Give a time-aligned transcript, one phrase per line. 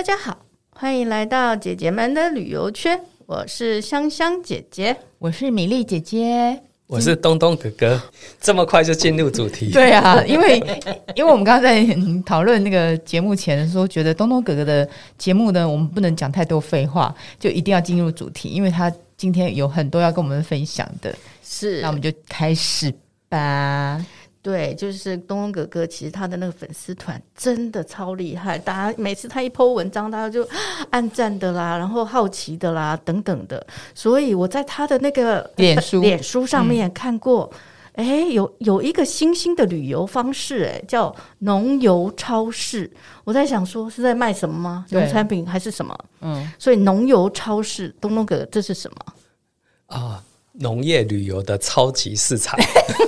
[0.00, 2.98] 大家好，欢迎来到姐姐们的旅游圈。
[3.26, 8.02] 我是香香姐姐，我是米粒姐姐，我是东东哥哥。
[8.40, 9.70] 这么快就进入主题？
[9.70, 10.58] 对啊，因为
[11.14, 11.86] 因为我们刚刚在
[12.24, 14.88] 讨论那个节目前的时候，觉得东东哥哥的
[15.18, 21.14] 节目呢，我们不能讲太多废话，就一定要进入主题，因为他今天有很多要跟我们分享的。
[21.44, 22.90] 是，那我们就开始
[23.28, 24.02] 吧。
[24.42, 30.48] 对，就是东东哥哥，其实他的那个粉丝团真的超厉害，大家每次他一 po 文章，大家就
[30.88, 33.66] 暗赞的啦，然后好奇的啦等等的。
[33.94, 37.50] 所以我在他的那个脸书脸书上面看过，
[37.92, 42.90] 哎、嗯，有有一个新兴的旅游方式，哎，叫农游超市。
[43.24, 44.86] 我在想说是在卖什么吗？
[44.88, 45.94] 农产品还是什么？
[46.22, 48.96] 嗯，所以农游超市，东东哥哥这是什么
[49.98, 50.24] 啊？
[50.60, 52.58] 农业旅游的超级市场，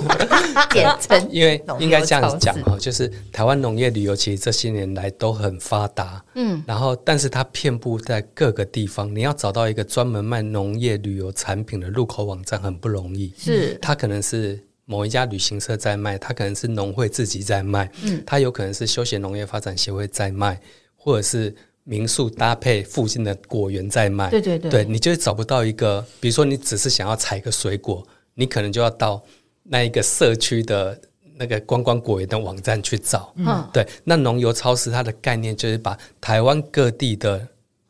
[0.71, 20.59] 简称， 因为应该这样子讲哈，就是台湾农业旅游其实这些年来都很发达，嗯，然后但是它遍布在各个地方，你要找到一个专门卖农业旅游产品的入口网站很不容易，是，它可能是某一家旅行社在卖，它可能是农会自己在卖，嗯，它有可能是休闲农业发展协会在卖，
[20.95, 21.55] 或者是。
[21.85, 29.21] 民宿搭配附近的果园在卖，对对对，对，你就找不到一个，比如说你只是想要采个水果，你可能就要到
[29.63, 30.99] 那一个社区的
[31.35, 33.33] 那个观光果园的网站去找。
[33.35, 37.45] 嗯，对，那农游超市它的概念就是把台湾各地的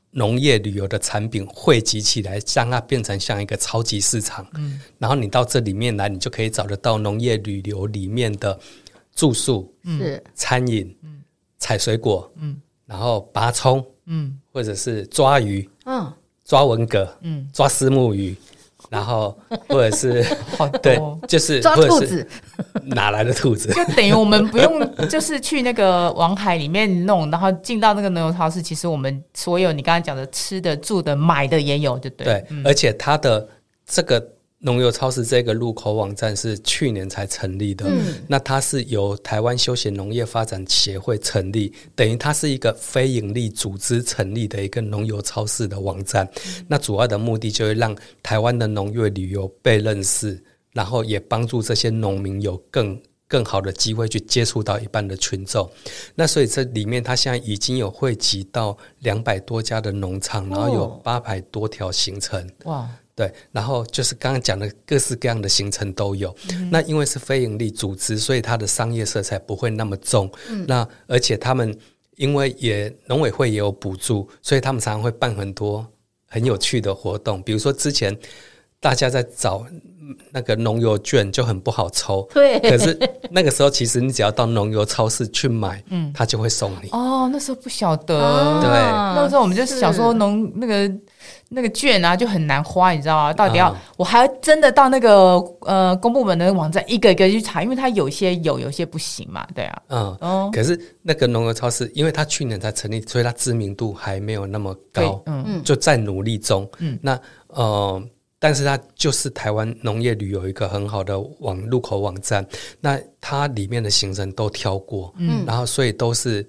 [0.09, 4.44] 农业旅游的产品汇集起来，让它变成像一个超级市场。
[4.55, 8.59] 嗯，然后你到这里面来，你就可以找得到农业旅游里面的
[9.16, 11.21] 住宿、嗯，餐饮、嗯，
[11.59, 12.59] 采水果，嗯。
[12.94, 16.13] 然后拔葱，嗯，或者是抓鱼，嗯，
[16.45, 18.36] 抓文蛤，嗯，抓丝木鱼，
[18.88, 19.36] 然后
[19.67, 20.23] 或者是，
[20.80, 22.27] 对，就是抓兔子，
[22.83, 23.69] 哪来的兔子？
[23.73, 32.26] 就等于我们不用，就是去那个网海里面弄，然后进到那个农游超市，其实我们所有你刚刚讲的吃的、住的、买的也有，对不对？
[32.26, 33.49] 对，嗯、而且它的
[33.87, 34.23] 这个。
[34.66, 46.26] 农游超市这个入口网站是去年才成立的，嗯，那它是由台湾休闲农业发展协会成立，等于它是一个非营利组织成立的一个农游超市的网站。
[46.46, 47.94] 嗯，那主要的目的就是让
[48.24, 50.42] 台湾的农业旅游被认识，
[50.72, 52.98] 然后也帮助这些农民有更
[53.28, 55.70] 更好的机会去接触到一般的群众。
[56.16, 62.50] 那所以这里面，它现在已经有汇集到两百多家的农场，然后有八百多条行程。
[62.64, 62.90] 哇！
[63.16, 66.36] 对，然后就是刚刚讲的各式各样的行程都有。
[66.52, 70.28] 嗯、那因为是非营利组织，所以它的商业色彩不会那么重。
[70.50, 71.78] 嗯、那而且他们
[72.16, 75.86] 因为也农委会也有补助，所以他们常常会办很多
[76.28, 77.40] 很有趣的活动。
[77.44, 78.18] 比如说之前
[78.80, 79.64] 大家在找
[80.32, 82.60] 那个农游券就很不好抽，对。
[82.62, 82.98] 可是
[83.30, 86.90] 那个时候其实你只要到农游超市去买，嗯，他就会送你。
[86.90, 88.60] 哦，那时候不晓得。
[88.60, 90.92] 对，那时候我们就想说农那个。
[91.53, 93.33] 那个券啊就很难花，你知道吗？
[93.33, 99.81] 到底要、嗯、我还要真的到那个呃公部门的网站一个一个去查，因为它有些有，有些不行嘛，对啊。
[99.89, 106.67] 嗯，哦、可是那个农游超市，因为它去年才成立，所以它知名度还没有那么高，嗯，就在努力中。
[106.80, 108.03] 嗯，那呃，
[108.39, 112.45] 但是它就是台湾农业旅游一个很好的网入口网站，
[112.81, 116.45] 那它里面的行程都挑过，嗯，然后所以都是。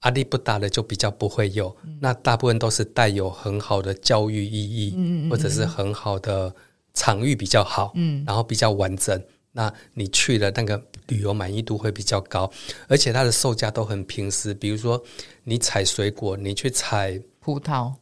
[0.00, 6.54] 阿力不达的就比较不会有，嗯、那大部分都是带有很好的教育意义，嗯、或者是很好的
[6.94, 9.20] 场域比较好，嗯、然后比较完整。
[9.52, 12.50] 那你去了那个旅游满意度会比较高，
[12.86, 14.54] 而且它的售价都很平实。
[14.54, 15.02] 比如说
[15.44, 17.92] 你采水果，你去采葡萄，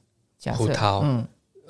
[0.56, 1.26] 葡萄，嗯，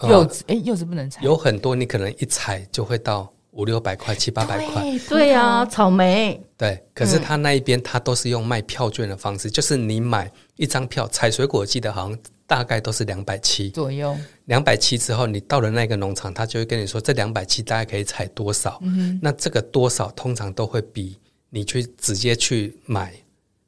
[0.09, 3.33] 柚子，哎、呃，柚子不能采，有很多你可能一采就会到。
[3.53, 6.39] 五六百块、七八百块，对呀，草莓。
[6.59, 14.17] 对，可是他那一边他都是用卖票券的方式，就是你买一张票采水果，我记得好像大概都是两百七左右。
[14.47, 18.79] 两百七之后，你到了那个农场，他就会跟你说这两百七大概可以采多少。
[18.83, 21.19] 嗯，那这个多少通常都会比
[21.51, 23.13] 你去直接去买，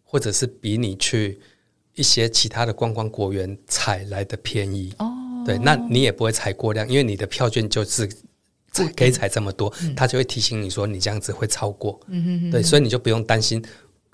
[0.02, 1.38] 或者是比你去
[1.94, 4.94] 一些其他的观光果园采来的便宜。
[4.98, 5.12] 哦，
[5.44, 8.08] 对，那你也不会采过量，因为你的票券就是。
[8.96, 13.62] 可以采这么多，他就会提醒你说你这样子会超过，嗯、对，所以你就不用担心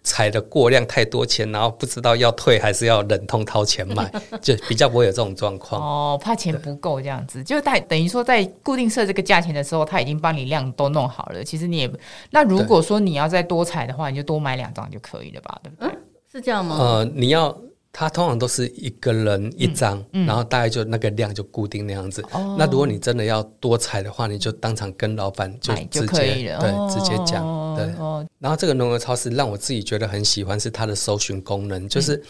[0.03, 4.13] 采的过量太多钱，然后不知道要退还是要忍痛掏钱买，
[4.43, 5.81] 就比较不会有这种状况。
[5.81, 11.43] 哦，怕钱不够这样子，就在等于说在固定设这个价钱的时候，他已经帮你量都弄好了。
[11.43, 11.91] 其实你也
[12.31, 15.59] 那如果说你要再多采的话，你就多买两张就可以了吧？
[15.63, 15.89] 对不对？
[15.89, 15.99] 嗯，
[16.31, 16.77] 是这样吗？
[16.79, 17.57] 呃，你要
[17.97, 22.21] 它通常都是一个人一张，嗯嗯、然后大概就那个量就固定那样子。
[22.33, 27.45] 哦、那如果你真的要多采的话，你就当场跟老板就直接对、哦、直接讲
[27.77, 27.85] 对。
[28.01, 32.21] 哦、然后这个农游超市让我自己觉得很喜欢是它的搜寻功能，就是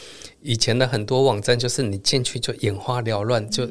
[0.43, 3.67] 以前的很多网站就是你进去就眼花缭乱就。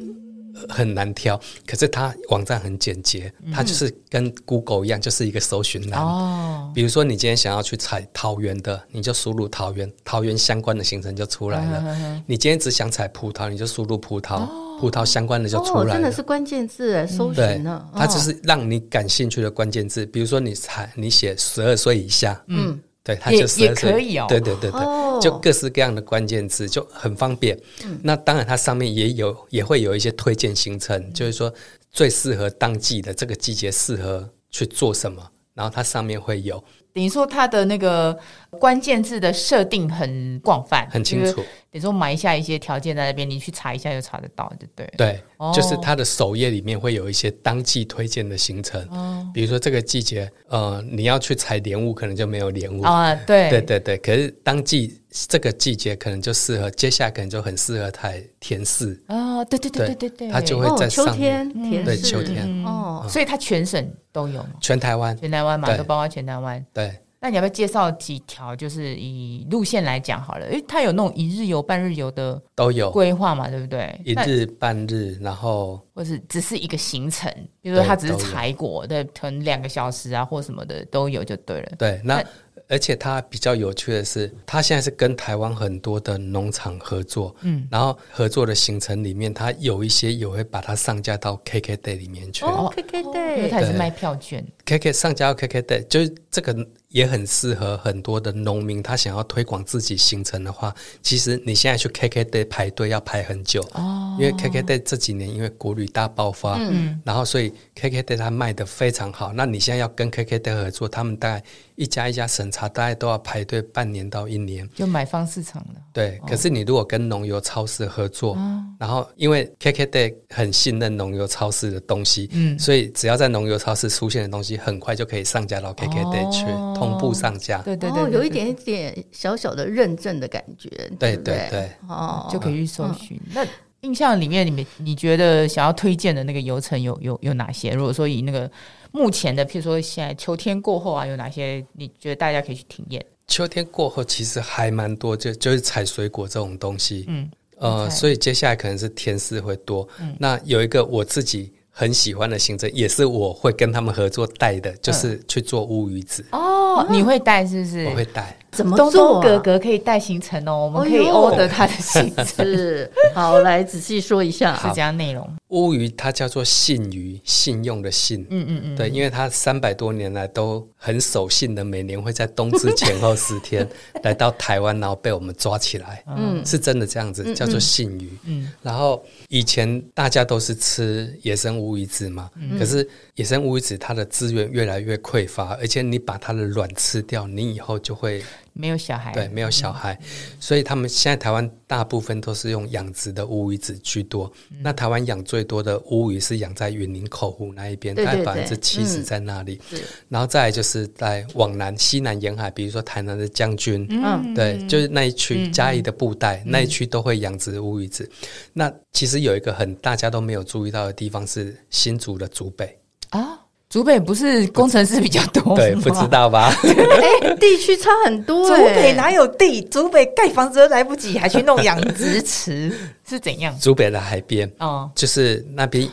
[0.68, 6.00] 很难挑，可是它网站很简洁，它就是跟 Google 一样，就是一个搜寻栏。
[6.00, 11.84] 哦，比如说你今天想要去采桃园的，你就输入桃园，桃园相关的行程就出来了。
[11.86, 15.90] 嗯、你今天只想采葡萄，你就输入葡萄，哦、葡萄相关的就出来了。
[15.90, 17.84] 哦、真的是关键字搜寻呢。
[17.94, 22.80] 它就是让你感兴趣的关键字，比如说你采你写十二岁以下，嗯。
[23.06, 24.80] 对，它就也可以哦，对对对对，
[25.24, 27.58] 就各式各样的关键字就很方便。
[28.02, 31.52] 那当然，它上面也有也会有一些推荐行程，就是说
[31.90, 35.22] 最适合当季的这个季节适合去做什么，
[35.54, 36.62] 然后它上面会有。
[36.92, 38.16] 等于说，它的那个
[38.60, 41.42] 关键字的设定很广泛，很清楚。
[41.74, 44.94] 等于说，埋下一些条件在那边，你去查一下就查得到，对对？
[44.96, 45.20] 对，
[45.52, 48.80] 就是它的首页里面会有一些当季推荐的行程。
[48.92, 53.12] 哦，比如说这个季节，呃，你要去采莲雾，可能就没有莲雾啊。
[53.26, 53.98] 对，对对对。
[53.98, 59.44] 可是当季这个季节可能就适合，接下来可能就很适合采甜柿啊。
[59.46, 66.64] 对对对对对对，它就会在秋天甜对秋天哦，所以它全省都有，全台湾，全台湾嘛，都包括全台湾。
[66.72, 66.94] 对。
[67.24, 68.54] 那你要不要介绍几条？
[68.54, 73.98] 就是以路线来讲好了，因为，它有那种一日游、半日游的都有规划嘛，对不对？
[74.04, 77.32] 一日、半日，然后或是只是一个行程，
[77.62, 81.72] 比如说它只是采果的，可能两个小时啊，或什么的都有就对了。
[81.78, 82.22] 对，那。
[82.66, 92.42] 而且它比较有趣的是，它现在是跟台湾很多的农场合作，嗯，然后合作的行程里面，它有一些也会把它上架到 KKday 里面去。
[92.46, 94.42] 哦，KKday，因为它也是卖票券。
[94.66, 109.32] KK 上架到 KKday，就是这个也很适合很多的农民，他想要推广自己行程的话，其实你现在去 KKday 排队要排很久哦，因为 KKday 这几年因为国旅大爆发，嗯，然后所以 KKday 它卖的非常好。
[109.34, 111.44] 那你现在要跟 KKday 合作，他们大概
[111.74, 114.68] 一家一家审查，大概都要排队半年到一年。
[114.74, 115.80] 就买方市场了。
[115.92, 124.53] 对，可是你如果跟农游超市合作，哦、然后因为 KKday 很信任农游超市的东西，嗯，所以只要在农游超市出现的东西。
[124.56, 127.58] 很快就可以上架到 KKday 去，哦、同步上架。
[127.62, 130.68] 对对对，哦，有一点点小小的认证的感觉。
[130.98, 133.16] 对对对，哦，就可以去搜寻。
[133.26, 133.46] 嗯、那
[133.80, 137.70] 印象里面，你们你觉得想要推荐的那个游程有有有哪些？
[137.72, 138.50] 如果说以那个
[138.92, 143.04] 目前的，譬如说现在秋天过后啊，有哪些你觉得大家可以去体验？
[143.26, 147.04] 秋天过后其实还蛮多，就就是采水果这种东西。
[147.08, 149.88] 嗯，呃，所以接下来可能是甜食会多。
[150.00, 151.52] 嗯，那有一个我自己。
[151.76, 156.24] 很喜欢的行程，也是我会跟他们合作带的，就是去做乌鱼子。
[156.30, 157.84] 哦，你会带是不是？
[157.86, 158.36] 我会带。
[158.52, 159.20] 怎么做？
[159.20, 162.46] 哥哥可以带行程哦，我们可以 order 他的行程。
[163.12, 165.28] 好，来仔细说一下，是这样内容。
[165.54, 168.26] 乌鱼它叫做信鱼，信用的信。
[168.28, 168.76] 嗯嗯嗯。
[168.76, 173.66] 对，因为它三百多年来都很守信的，每年会在冬至前后十天
[174.02, 176.02] 来到台湾，然后被我们抓起来。
[176.08, 178.10] 嗯，是真的这样子，叫做信鱼。
[178.24, 178.50] 嗯。
[178.62, 182.28] 然后以前大家都是吃野生乌鱼子嘛，
[182.58, 188.20] 可是野生乌鱼子它的资源越来越匮乏，而且你把它的卵吃掉，你以后就会。
[188.56, 190.06] 没有小孩，对，没有小孩，嗯、
[190.38, 194.32] 所以他们现在台湾大部分都是用养殖的乌鱼子居多。
[194.50, 199.60] 嗯、那台湾养最多的乌鱼是养在云林口湖那一边，大概百分之七十在那里。
[199.72, 208.04] 嗯、然后再来就是在往南西南沿海，比如说台南的将军，嗯，对，就是那一区嘉义的布袋、嗯、那一区都会养殖乌鱼子。
[208.04, 212.78] 嗯、那其实有一个很大家都没有注意到的地方是新竹的竹北。
[213.10, 213.40] 啊。
[213.74, 215.52] 竹北不是工程师比较多？
[215.58, 216.48] 对，不知道吧？
[216.62, 218.48] 哎，地区差很多。
[218.48, 219.60] 竹北哪有地？
[219.62, 222.72] 竹北盖房子都来不及，还去弄养殖池，
[223.04, 223.52] 是怎样？
[223.58, 225.88] 竹北的海边哦，就是那边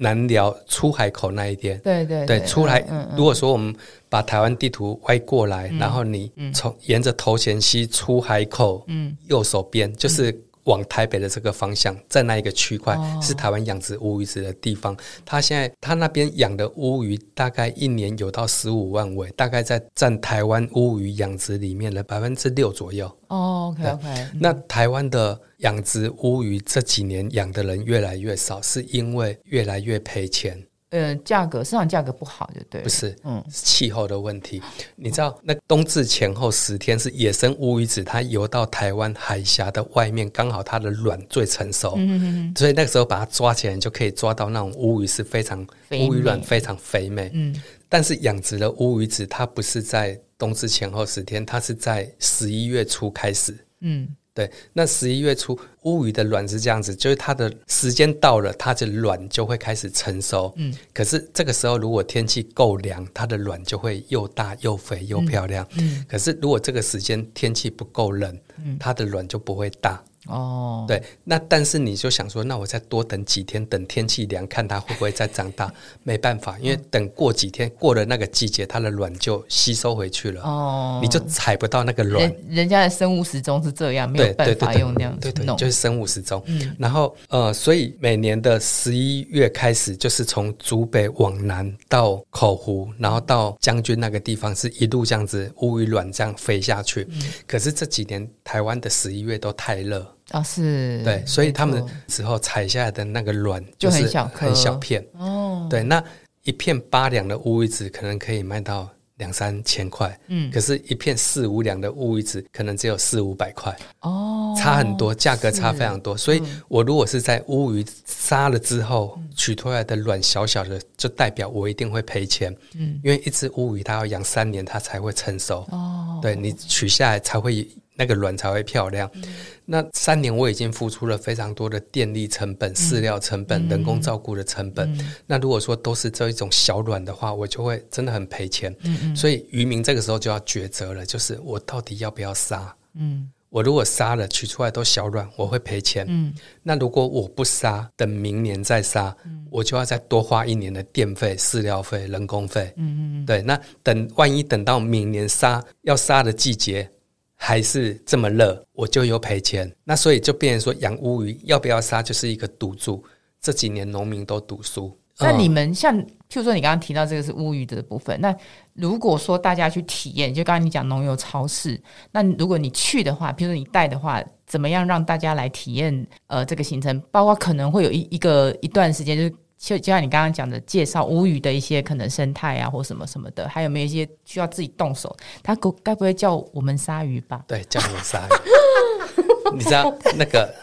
[0.00, 1.78] 南寮出海口那一边。
[1.80, 2.82] 对对对，出来。
[3.14, 3.74] 如果说我们
[4.08, 10.34] 把台湾地图歪过来，然后你从沿着头前溪出海口，嗯，右手边就是。
[10.66, 14.96] 往台北的这个方向，在那一个区块、哦、是台湾养殖乌鱼子的地方。
[15.24, 23.06] 他现在他那边养的乌鱼大概一年有到十五万尾，大概在占台湾乌鱼养殖里面的百分之六左右。
[23.28, 24.06] 哦，OK OK。
[24.06, 30.62] 嗯、那台湾的养殖乌鱼这几年养的人越来越少，是因为越来越赔钱。
[30.90, 32.80] 呃，价格市场价格不好，就对。
[32.80, 34.62] 不是，嗯，是气候的问题。
[34.94, 47.30] 你知道，那冬至前后十天是野生乌鱼子，它游到台湾海峡的外面，刚好它的卵最成熟，嗯、所以那个时候把它抓起来，你就可以抓到那种乌鱼是非常乌鱼卵非常肥美。
[47.34, 47.54] 嗯，
[47.88, 53.56] 但是养殖的乌鱼子，它不是在冬至前后十天，它是在十一月初开始。
[53.80, 54.08] 嗯。
[54.36, 60.52] 对，那十一月初乌鱼的卵是这样子，就是它的时间到了，它的卵就会开始成熟。
[60.56, 65.66] 嗯，可是这个时候如果天气够凉，它的卵就会又大又肥又漂亮。
[65.78, 68.38] 嗯，可是如果这个时间天气不够冷，
[68.78, 70.04] 它的卵就不会大。
[70.26, 75.72] 哦，对，那但是你就想说，那我再多等几天，等天气凉，看它会不会再长大？
[76.02, 80.42] 没办法，因为等过几天，过了那个季节，它的卵就吸收回去了。
[80.42, 82.22] 哦，你就采不到那个卵。
[82.22, 85.20] 人，人家的生物时钟是这样，没有办法用那样子。
[85.20, 86.42] 对对，对，就是生物时钟。
[86.46, 97.06] 嗯，然后呃，所以每年的十一月开始，就是从竹北往南到口湖，然后到将军那个地方，是一路这样子乌鱼卵这样飞下去。
[97.10, 100.04] 嗯，可是这几年台湾的十一月都太热。
[100.30, 105.04] 啊、哦，是对，所以他们之后采下来的那个卵就很小很小片。
[105.18, 105.66] 哦。
[105.70, 106.02] 对，那
[106.42, 116.16] 一片八两的乌鱼子可能可以卖到两三千块，嗯，可是，一片四五两的乌鱼子可能只有四五百块哦，差很多，价格差非常多。
[116.16, 125.66] 所以我如果是在乌鱼杀了之后取出来的卵小小的，就代表我一定会赔钱，嗯，因为一只乌鱼它要养三年，它才会成熟。
[125.70, 126.18] 哦。
[126.20, 127.66] 对，你取下来才会。
[127.96, 129.10] 那个卵才会漂亮。
[129.14, 129.22] 嗯、
[129.64, 134.92] 那三年我已经付出了非常多的电力成本、饲料成本、嗯、人工照顾的成本。
[134.98, 138.74] 嗯、那如果说都是这一种小卵的话，我就会真的很赔钱。
[139.16, 142.74] 所以渔民这个时候就要抉择了，就是我到底要不要杀？
[142.94, 146.04] 嗯，我如果杀了取出来都小卵，我会赔钱。
[146.08, 152.72] 嗯，那如果我不杀，等明年再杀，嗯、我就要再多花一年的电费、饲料费、人工费。
[152.76, 153.40] 嗯嗯，对。
[153.42, 156.90] 那等万一等到明年杀要杀的季节。
[157.36, 159.70] 还是这么热，我就有赔钱。
[159.84, 163.04] 那所以就变成说，养乌鱼要不要杀，就是一个赌注。
[163.40, 164.98] 这几年农民都赌输。
[165.18, 168.20] 那你们像，譬如说你刚刚提到这个是乌鱼的部分。
[168.20, 168.34] 那
[168.74, 176.06] 如果说大家去体验，就刚刚你讲农游超市，那如果你去的话，譬如说你带的话，怎么样让大家来体验？
[176.26, 179.34] 呃，这个行程，包括可能会有一一个一段时间就是。
[179.58, 185.16] 就就像你刚刚讲的，介绍乌鱼的一些可能生态啊，或什么什么的，还有没有一些需要自己动手？
[185.42, 187.44] 他该该不会叫我们鲨鱼吧？
[187.48, 189.56] 对，叫我们鲨鱼。
[189.56, 190.54] 你知道那个？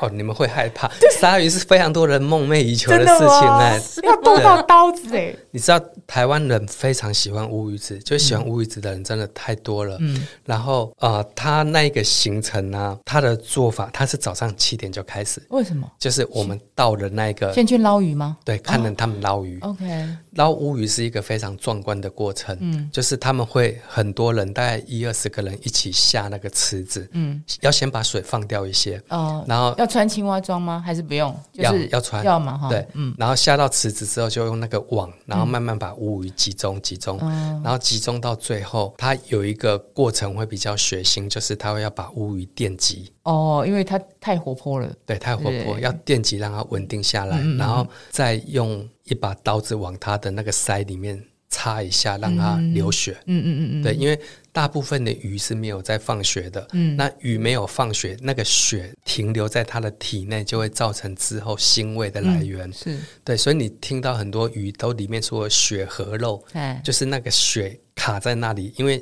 [0.00, 0.90] 哦，你们会害怕？
[1.20, 5.34] 鲨鱼是非常多人梦寐以求的事情哎，要动到刀子哎。
[5.52, 9.96] 你知道台湾人非常喜欢乌鱼子，就喜欢乌鱼子的人真的太多了。
[10.00, 15.40] 嗯，然后呃，他那一个行程呢，他的做法，他是早上七点就开始。
[15.50, 15.88] 为什么？
[16.00, 18.36] 就是我们到了那个先去捞鱼吗？
[18.44, 19.60] 对，看着他们捞鱼。
[19.60, 22.56] OK，捞乌鱼是一个非常壮观的过程。
[22.60, 27.08] 嗯，就是他们会很多人，大概一二十个人一起下那个池子。
[27.12, 29.00] 嗯，要先把水放掉一些。
[29.08, 29.72] 哦，然后。
[29.84, 30.82] 要穿青蛙装吗？
[30.84, 31.38] 还是不用？
[31.52, 32.70] 要要穿，要嘛哈。
[32.70, 33.14] 对，嗯。
[33.18, 37.18] 然后下到池子之后，就用那个网，然后慢慢把乌鱼集中集中，
[37.62, 43.12] 然后集中到最后，它有一个过程会比较血腥，就是它会要把乌鱼电击。
[43.24, 44.90] 哦，因为它太活泼了。
[45.04, 53.12] 对，太活泼，要电击让它稳定下来，然后再用一把刀子往它的那个腮里面插一下，让它流血。
[53.26, 53.82] 嗯嗯嗯嗯。
[53.82, 54.18] 对，因为。
[54.54, 62.98] 大部分的鱼是没有在放血的，嗯，那鱼没有放血，那个血停留在它的体内，就会造成之后腥味的来源，嗯、是。
[63.24, 67.78] 对，所以你听到很多鱼都里面说血和肉，哎，就是那个血。
[67.96, 68.98] 卡在那里，因为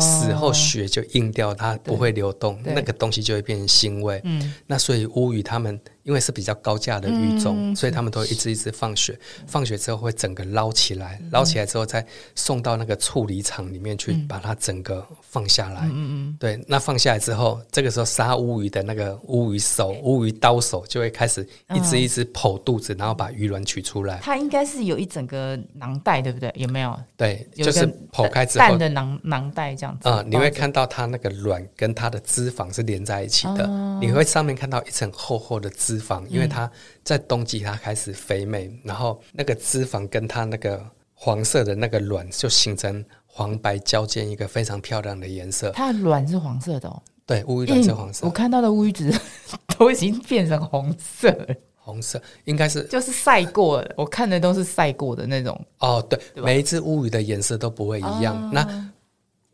[0.00, 4.20] 死后血就硬掉，它不会流动，那个东西就会变成腥味。
[4.22, 5.78] 嗯，那所以乌鱼他们
[6.10, 15.82] 因为是比较高价的鱼种，所以他们都会一只一只放血，放血之后会整个捞起来，捞起来之后再送到那个处理厂里面去，把它整个放下来。
[15.84, 24.18] 嗯嗯，对，那放下来之后，这个时候杀乌鱼的那个乌鱼手、乌鱼刀手就会开始一只一只剖肚子，然后把鱼卵取出来。
[24.20, 26.52] 它应该是有一整个囊袋，对不对？
[26.56, 26.98] 有没有？
[27.16, 27.88] 对，就是。
[28.10, 33.66] 剖开之后，蛋的囊囊袋这样子啊、嗯，你会看到它那个卵跟它的脂肪是连在一起的。
[33.68, 36.70] 哦、你会上面看到一层厚厚的脂肪，因为它
[37.04, 45.70] 在冬季它开始肥美，嗯、然后那个脂肪跟它那个黄色的那个卵就形成黄白交间一个非常漂亮的颜色。
[45.72, 48.26] 它的卵是黄色的哦，对，乌鱼卵是黄色。
[48.26, 49.12] 我看到的乌鱼子
[49.78, 51.54] 都已经变成红色了。
[51.82, 55.58] 红色应该是就是晒过的，我看的都是晒过的那种。
[55.78, 56.20] 哦，对？
[56.36, 58.36] 每一只乌鱼的颜色都不会一样。
[58.36, 58.92] 哦、那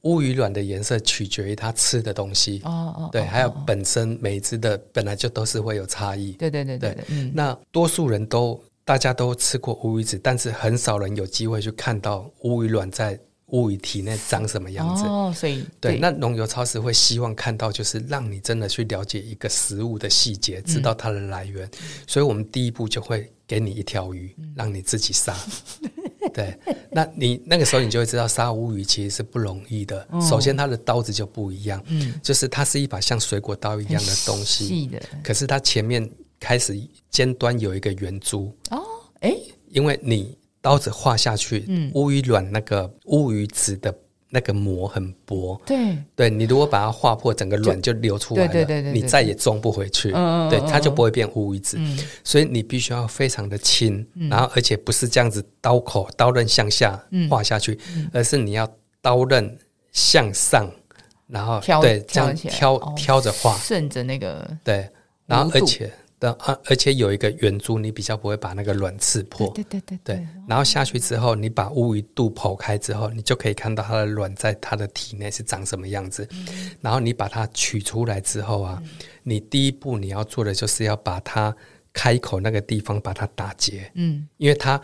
[0.07, 2.63] 乌鱼卵的颜色取决于它吃的东西。
[2.65, 6.33] 哦哦，对，还有本身每一只的本来就都是会有差异。
[6.33, 7.33] 对对对对，对，嗯。
[7.35, 13.19] 那多数人都大家都吃过乌鱼子，但是很少人有机会去看到乌鱼卵在。
[13.51, 15.05] 乌鱼体内长什么样子？
[15.05, 21.65] 哦，所以对，对那农游超市会希望看到，就是让你真的去了解一个食物的细节，知道它的来源。
[21.65, 25.33] 嗯、所以我们第一步就会给你一条鱼，嗯、让你自己杀。
[26.37, 26.55] 对，
[26.91, 30.07] 那你那个时候你就会知道杀乌鱼其实是不容易的。
[30.11, 35.01] 哦、首先，它的刀子就不一样，嗯，就是它是一把像水果刀一样的东西，细的。
[35.25, 36.07] 可是它前面
[36.39, 36.79] 开始
[37.09, 38.83] 尖端有一个圆珠哦，
[39.21, 39.35] 哎，
[39.71, 43.95] 因为你刀子划下去，嗯，乌鱼卵那个乌鱼子的。
[44.29, 50.11] 那个膜很薄，对，对你如果把它划破，整个卵就流出来了，对对对，你再也装不回去，
[50.51, 51.79] 对，它就不会变乌鱼子。
[52.25, 57.79] 所以你必须要非常的轻，然后而且不是这样子刀口刀刃向下划下去，
[58.13, 58.69] 而是你要
[59.01, 59.57] 刀刃
[59.93, 60.71] 向上，
[61.29, 64.89] 然后对这样挑挑着划，顺着那个对，
[65.27, 65.93] 然后而且。
[66.19, 69.51] 的啊，而且有一个圆珠，你比较不会把那个卵刺破。
[69.55, 70.29] 对对对对，对。
[70.49, 76.27] 然后下去之后，你把乌鱼肚剖开之后，你就可以看到它的卵在它的体内是长什么样子。
[76.33, 78.91] 嗯、然后你把它取出来之后啊，嗯、
[79.23, 81.55] 你第一步你要做的就是要把它
[81.93, 83.91] 开口那个地方把它打结。
[83.95, 84.81] 嗯，因为它。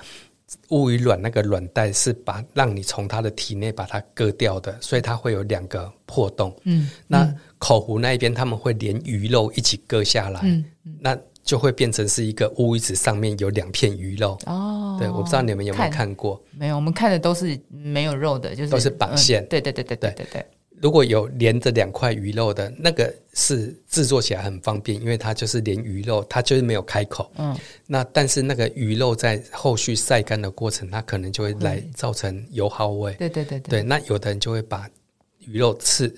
[0.68, 6.54] 乌鱼卵那个卵袋是把让你从它的体内把它割掉的，所以它会有两个破洞。
[6.64, 10.64] 嗯，那口湖那一边他们会连鱼肉一起割下来，嗯，
[11.00, 14.38] 那就会变成是一个乌鱼子上面有两片鱼肉。
[14.46, 16.40] 哦，对，我不知道你们有没有看过？
[16.52, 19.44] 没有，我们看的都是没有肉的，就是都是绑线。
[19.48, 20.46] 对对对对对对对。
[20.82, 27.30] 如果有连着两块鱼肉的那个是制作起来很方便，因为它就是连鱼肉，它就是没有开口。
[27.36, 33.14] 嗯，那但是那个鱼肉在后续晒干的过程，它可能就会来造成油耗味。
[33.14, 33.82] 对对对对，对。
[33.84, 34.90] 那有的人就会把
[35.38, 36.12] 鱼肉刺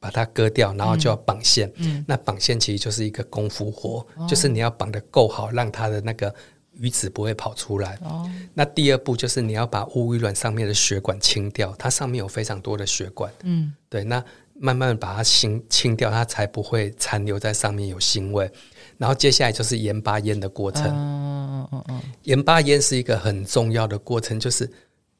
[0.00, 1.72] 把它割掉，然后就要绑线。
[1.76, 6.34] 嗯，那绑线其实就是一个功夫活，就是你要绑得够好，让它的那个。
[6.78, 7.98] 鱼籽不会跑出来。
[8.02, 13.32] 哦，那第二步就是你要把乌鱼卵上面的血管清掉，它上面有非常多的血管。
[13.42, 18.50] 嗯，对，那慢慢把它清清掉，它才不会残留在上面有腥味。
[18.96, 20.84] 然后接下来就是盐巴腌的过程。
[20.86, 24.70] 嗯嗯嗯，盐巴腌是一个很重要的过程，就是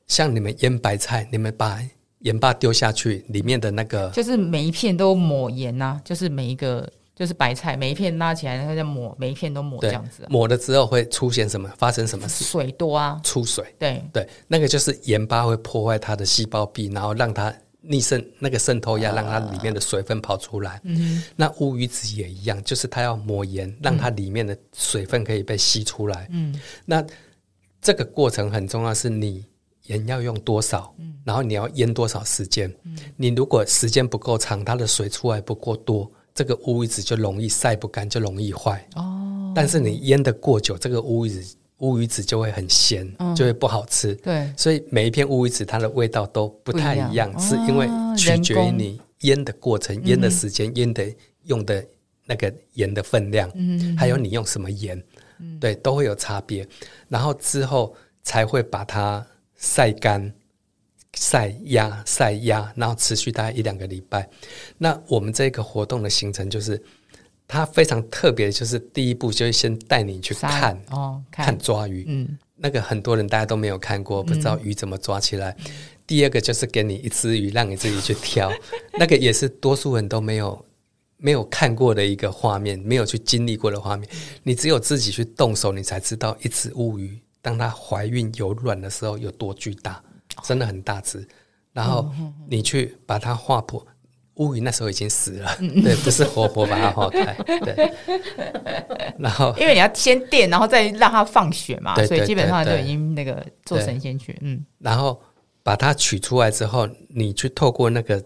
[0.07, 1.81] 像你们腌白菜，你们把
[2.21, 6.88] 盐巴丢下去，里面的那个就是每一片都抹盐呐、啊，就是每一个。
[7.19, 10.25] 就是白菜，每一片拉起来，它就抹，每一片都抹这样子。
[10.29, 11.69] 抹了之后会出现什么？
[11.77, 12.45] 发生什么事？
[12.45, 13.65] 水多啊，出水。
[13.77, 20.81] 对对，那个就是盐巴会破坏它的细胞壁，然后让它逆渗，那个渗透压让它里面的水分跑出来。
[20.85, 26.28] 嗯，那乌鱼子也一样，就是它要抹盐，让它里面的水分可以被吸出来。
[26.31, 26.54] 嗯，
[26.87, 27.04] 那
[27.83, 29.45] 这个过程很重要，是你
[29.87, 32.73] 盐要用多少，然后你要腌多少时间。
[33.17, 36.09] 你如果时间不够长，它的水出来不够多。
[36.39, 38.89] 这个乌鱼子就容易晒不干，就容易坏。
[38.95, 44.15] 哦，但是你腌的过久，这个乌鱼子乌鱼子就会很咸，嗯、就会不好吃。
[44.15, 51.85] 对，所以每一片乌鱼子它的味道都不太一样，一是因为取决于你腌的过程、腌的时间、腌的用的
[52.25, 55.03] 那个盐的分量，嗯，还有你用什么盐，
[55.41, 56.65] 嗯、对，都会有差别。
[57.09, 60.33] 然后之后才会把它晒干。
[61.19, 64.28] 晒压晒压，然后持续大概一两个礼拜。
[64.78, 66.81] 那我们这个活动的行程就是，
[67.49, 72.04] 它非常特别，就是第一步就是先带你去看哦，看，看抓鱼。
[72.07, 75.57] 嗯，那个很多人大家都没有看过，不知道鱼怎么抓起来。
[75.67, 75.73] 嗯、
[76.07, 78.52] 第二个就是给你一只鱼，让你自己去挑，
[78.97, 80.65] 那个也是多数人都没有
[81.17, 84.09] 没有看过的一个画面，没有去经历过的画面。
[84.45, 90.00] 你只有自己去动手，你才知道一只乌鱼当它怀孕有卵的时候有多巨大。
[90.43, 91.27] 真的很大只，
[91.73, 92.11] 然后
[92.49, 93.87] 你去把它划破，
[94.35, 97.93] 乌鱼那时候已经死了，对，不是活活把它划开， 对。
[99.19, 104.65] 然后因为你要先电，然后再让它放血嘛，所以基本上就已经那个做神仙血，嗯。
[104.79, 105.21] 然后
[105.63, 108.23] 把它取出来之后，你去透过那个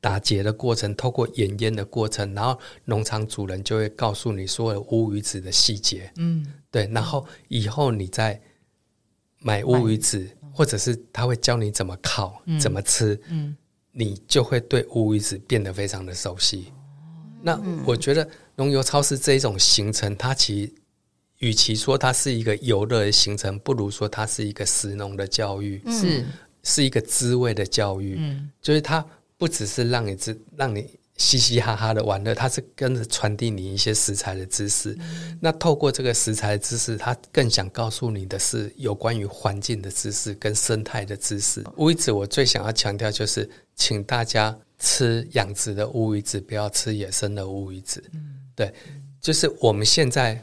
[0.00, 6.88] 打结的过程，透过盐腌的过程，然后农场主人就会告诉你所有乌鱼子的细节，嗯，对。
[6.92, 8.40] 然后以后你再
[9.46, 10.28] 买乌鱼子。
[10.56, 13.54] 或者是他会教你怎么烤，嗯、怎么吃，嗯、
[13.92, 16.72] 你就会对乌鱼子变得非常的熟悉。
[16.72, 20.72] 嗯、那我觉得农游超市这一种行程，它其实
[21.40, 26.24] 与其说它是一个游乐的行程，不如说它是一个食农的教育，是
[26.62, 28.16] 是一个滋味的教育。
[28.18, 29.04] 嗯，就是它
[29.36, 30.88] 不只是让你知让你。
[31.16, 34.96] 嘻嘻哈哈的玩乐，它是跟着传递你一些食材的知识。
[35.00, 41.64] 嗯、那透过这个食材的知识，它更想告诉你的是有关于环境的知识跟生态的知识。
[41.76, 48.02] 乌鱼子，我最想要强调就是，请大家吃养殖的乌鱼子，不要吃野生的乌鱼子。
[48.12, 48.72] 嗯、对，
[49.20, 50.42] 就是我们现在。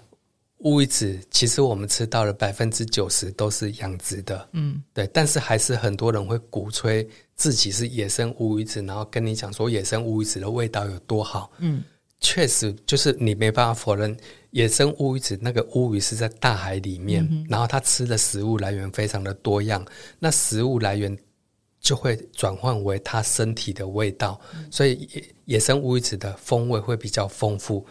[0.59, 11.83] 乌鱼子其实我们吃到了百分之九十都是养殖的，嗯，对，但是还是很多人会鼓吹自己是野生乌鱼子，然后跟你讲说野生乌鱼子的味道有多好，嗯，
[12.19, 14.15] 确实就是你没办法否认，
[14.51, 19.85] 野生乌鱼子那个乌鱼是在大海里面，嗯、然后它吃的食物来源非常的多样，
[20.19, 21.17] 那食物来源
[21.81, 27.85] 就会转换为它身体的味道，嗯、所以野野生乌鱼子的风味会比较丰富。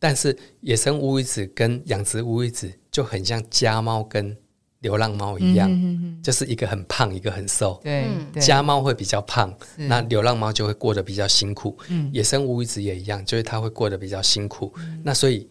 [0.00, 4.36] 但是野生乌鱼子跟养殖乌鱼子就很像家猫跟
[4.80, 7.80] 流浪猫一样，嗯、哼哼就是一个很胖，一个很瘦。
[7.82, 8.06] 对，
[8.40, 11.76] 家猫会比较胖，那流浪猫就会过得比较辛苦。
[11.88, 14.72] 嗯、野生乌鱼子也一样，就是它会过得比较辛苦。
[14.78, 15.48] 嗯、那所以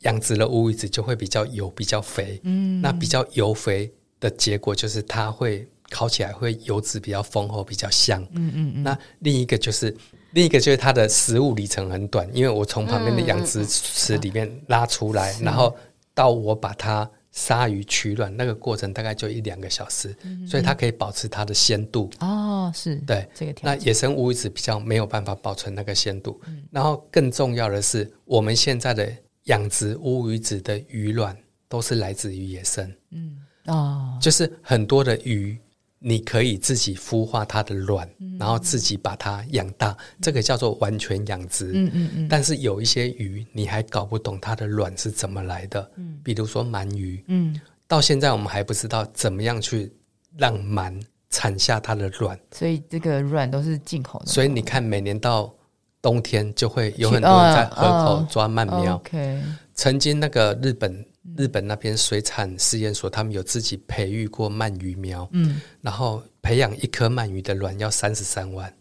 [0.00, 2.40] 养殖的乌鱼子就会比较油、比较肥。
[2.44, 8.22] 嗯、那比较油肥的结果就是它会烤起来会油脂比较丰厚、比较香。
[8.32, 8.82] 嗯嗯嗯。
[8.82, 9.96] 那另一个就是。
[10.32, 15.74] 另一个就是它的食物里程很短，因为我从旁边的养殖池里面拉出来，嗯、然后
[16.12, 22.10] 到我把它杀鱼取卵那个过程大概就一两个小时，嗯、所以它可以保持它的鲜度。
[22.18, 23.60] 哦，是对这个。
[23.62, 26.40] 那野生乌鱼子比较没有办法保存那个鲜度。
[26.48, 29.08] 嗯、然后更重要的是，我们现在的
[29.44, 31.36] 养殖乌鱼子的鱼卵
[31.68, 32.92] 都是来自于野生。
[33.12, 35.56] 嗯哦，就是很多的鱼。
[36.00, 41.72] 你可以自己孵化它的卵，嗯、然后自己把它养大，嗯、这个叫做完全养殖。
[41.74, 42.28] 嗯嗯嗯。
[42.28, 45.90] 但是有一些鱼，你还搞不懂它的卵是怎么来的。
[45.96, 46.20] 嗯。
[46.22, 47.24] 比如说鳗鱼。
[47.26, 47.60] 嗯。
[47.88, 49.92] 到现在我们还不知道怎么样去
[50.36, 52.38] 让鳗产下它的卵。
[52.52, 54.26] 所以这个卵都是进口的。
[54.26, 55.52] 所以你看，每年到
[56.00, 58.94] 冬天就会有很多人在河口抓鳗苗。
[58.94, 59.42] 哦哦、OK。
[59.74, 61.04] 曾经那个日本。
[61.36, 68.72] 日本那边水产试验所，他们有自己培育过鳗鱼苗，嗯，然后培养一颗鳗鱼的卵要三十三万，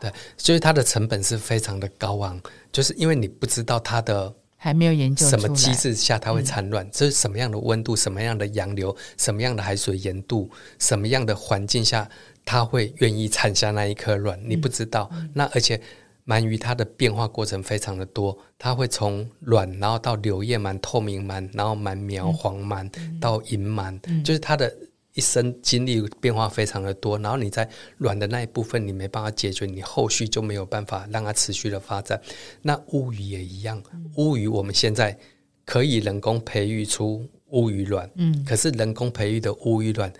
[0.00, 2.40] 对，所以它的成本是非常的高昂，
[2.72, 12.08] 就是因为你不知道它的还没有研究什么机制下它会产卵，这是什么样的温度、什么样的洋流、什么样的海水盐度、什么样的环境下
[12.44, 15.80] 它会愿意产下那一颗卵，你不知道，那而且。
[16.26, 24.76] 鳗鱼它的变化过程非常的多，它会从卵，然后到柳叶鳗、透明鳗，然后鳗苗、黄鳗到银鳗，嗯、就是它的
[25.14, 27.16] 一生经历变化非常的多。
[27.18, 32.20] 然后你在卵的那一部分你没办法解决，你后续就没有办法让它持续的发展。
[32.60, 33.80] 那乌鱼也一样，
[34.16, 35.16] 乌鱼我们现在
[35.64, 40.12] 可以人工培育出乌鱼卵，嗯，可是人工培育的乌鱼卵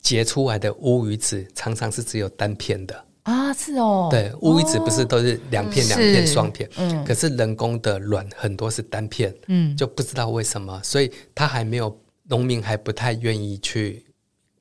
[0.00, 3.04] 结出来的乌鱼子常常是只有单片的。
[3.24, 14.04] 啊，是哦，对，乌鱼子不是都是两片两片双片，嗯，可是人工的卵很多是单片，嗯，就不知道为什么，所以他还没有农民还不太愿意去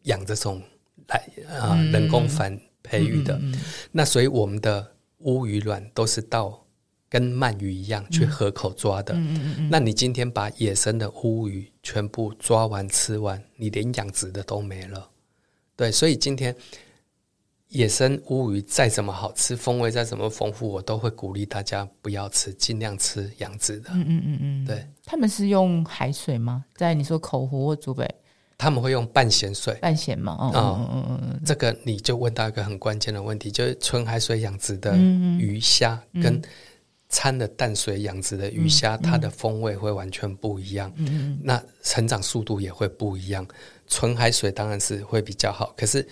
[0.03, 0.61] 养这种
[1.07, 6.63] 来啊、呃、人工繁培育的，嗯嗯嗯、那所以我们的乌鱼卵都是到
[7.09, 15.09] 跟鳗鱼一样去河口抓的，嗯嗯嗯、那你今天把野生的乌鱼全部抓完吃完，你连养殖的都没了，
[15.75, 16.55] 对，所以今天。
[17.71, 23.91] 野生乌鱼再怎么好吃，风味再怎么丰富，我都会鼓励大家不要吃，尽量吃养殖的。
[23.93, 24.85] 嗯嗯嗯嗯，对。
[25.05, 26.65] 他们是用海水吗？
[26.75, 28.05] 在你说口湖或竹北，
[28.57, 30.33] 他们会用半咸水，半咸嘛？
[30.33, 31.41] 哦，嗯嗯嗯嗯。
[31.45, 34.97] 这个你就问到一个很关键的问题，就是纯海水养殖的
[35.39, 36.41] 鱼虾跟
[37.07, 40.91] 掺了淡水养殖的鱼虾，它的风味会完全不一样。
[40.97, 41.39] 嗯嗯。
[41.41, 43.47] 那成长速度也会不一样。
[43.87, 46.05] 纯海水当然是会比较好，可是。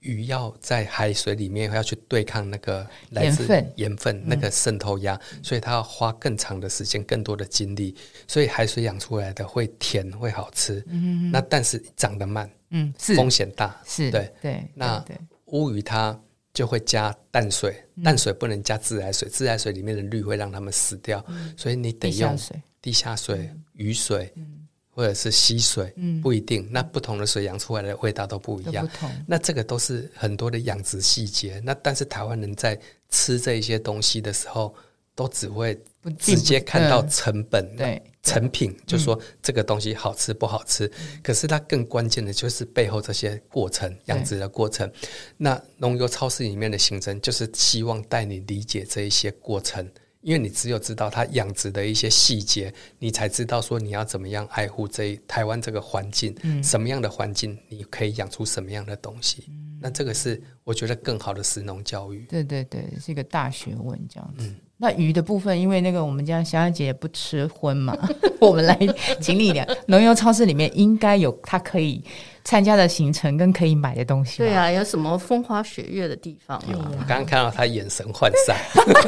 [0.00, 7.94] 鱼要在海水里面要去对抗那个来自盐分那个渗透压，嗯、所以它要花更长的时间、更多的精力。
[8.28, 10.84] 所以海水养出来的会甜、会好吃。
[11.32, 14.70] 那但是长得慢，嗯，风险大，是对对。
[14.74, 15.04] 那
[15.46, 16.18] 乌鱼它
[16.52, 22.38] 就会加淡水，嗯、淡水不能加自来水，自来水里面的氯会让它们死掉，嗯、所以你得用
[22.80, 24.32] 地下水、雨水。
[24.36, 24.65] 嗯
[24.96, 26.66] 或者是溪水，嗯，不一定。
[26.72, 28.88] 那不同的水养出来的味道都不一样。
[29.26, 31.60] 那这个都是很多的养殖细节。
[31.62, 32.80] 那但是台湾人在
[33.10, 34.74] 吃这一些东西的时候，
[35.14, 35.78] 都只会
[36.18, 40.90] 直接看到成本，对成品，就说这个东西好吃不好吃。
[41.22, 44.90] 可是它更关键的就是背后这些过程，养殖的过程。
[45.36, 49.86] 那农游超市里面的行程，就是希望带你理解这一些过程。
[50.26, 59.44] 因为你只有知道它养殖的一些细节，你才知道说你要怎么样爱护这台湾这个环境，嗯、什么样的环境你可以养出什么样的东西。
[59.50, 62.26] 嗯、那这个是我觉得更好的食农教育。
[62.28, 64.48] 对对对，是一个大学问这样子。
[64.48, 67.96] 嗯、那鱼的部分，因为那个我们家小安姐也不吃荤嘛，
[68.40, 68.78] 我们来
[69.20, 69.66] 请你聊。
[69.86, 72.02] 农游超市里面应该有它可以。
[72.46, 76.62] 参加的行程跟可以买的东西，对啊，有什么风花雪月的地方？
[76.70, 78.56] 有，我刚刚看到他眼神涣散，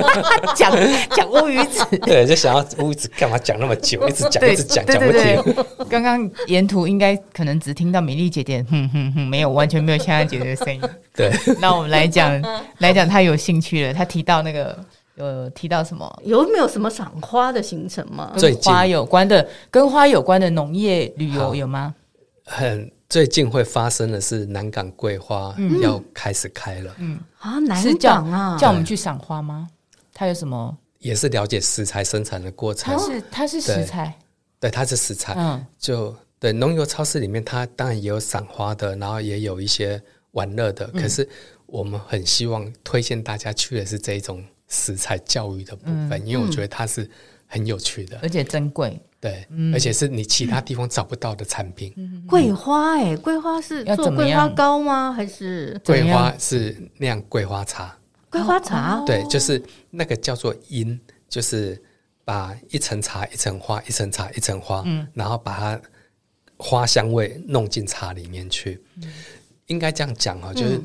[0.56, 0.76] 讲
[1.14, 5.64] 讲乌鱼子， 对，就想要乌鱼子干嘛讲那么久，一直讲一直讲讲不停。
[5.88, 10.82] 刚刚沿途应该可能只听到美丽姐姐哼哼哼，没有完全没有香香姐姐的声音。
[11.14, 12.42] 对，那我们来讲
[12.78, 14.76] 来讲，他有兴趣了，他提到那个
[15.26, 16.22] 有提到什么？
[16.24, 18.32] 有没有什么赏花的行程吗？
[18.40, 21.94] 跟花有关的，跟花有关的农业旅游有吗？
[22.44, 26.94] 很最近会发生的是南港桂花要开始开了。
[26.98, 29.68] 嗯啊，南港啊，叫我们去赏花吗？
[30.14, 30.76] 它有什么？
[30.98, 32.92] 也是了解食材生产的过程。
[32.92, 34.18] 它是它是食材，
[34.58, 35.34] 对，它是食材。
[35.36, 40.02] 嗯，就对农游超市里面，它当然也有赏花的，然后也有一些
[40.32, 40.86] 玩乐的。
[40.88, 41.28] 可是
[41.66, 47.08] 我们很希望推荐大家去的是这一种食材教育的部分，因为我觉得它是
[47.46, 49.00] 很有趣的，而且珍贵。
[49.20, 51.92] 对，而且是你其他地方找不到的产品。
[52.28, 55.12] 桂花，哎，桂花是做桂花糕吗？
[55.12, 55.76] 还是？
[55.84, 57.98] 桂花是酿桂花茶？
[58.30, 61.82] 桂花茶，对，就是那个叫做音，就是
[62.24, 65.80] 把一层茶、一层花、一层茶、一层花，嗯，然后把它
[66.56, 68.80] 花香味弄进茶里面去。
[69.66, 70.80] 应该这样讲啊，就是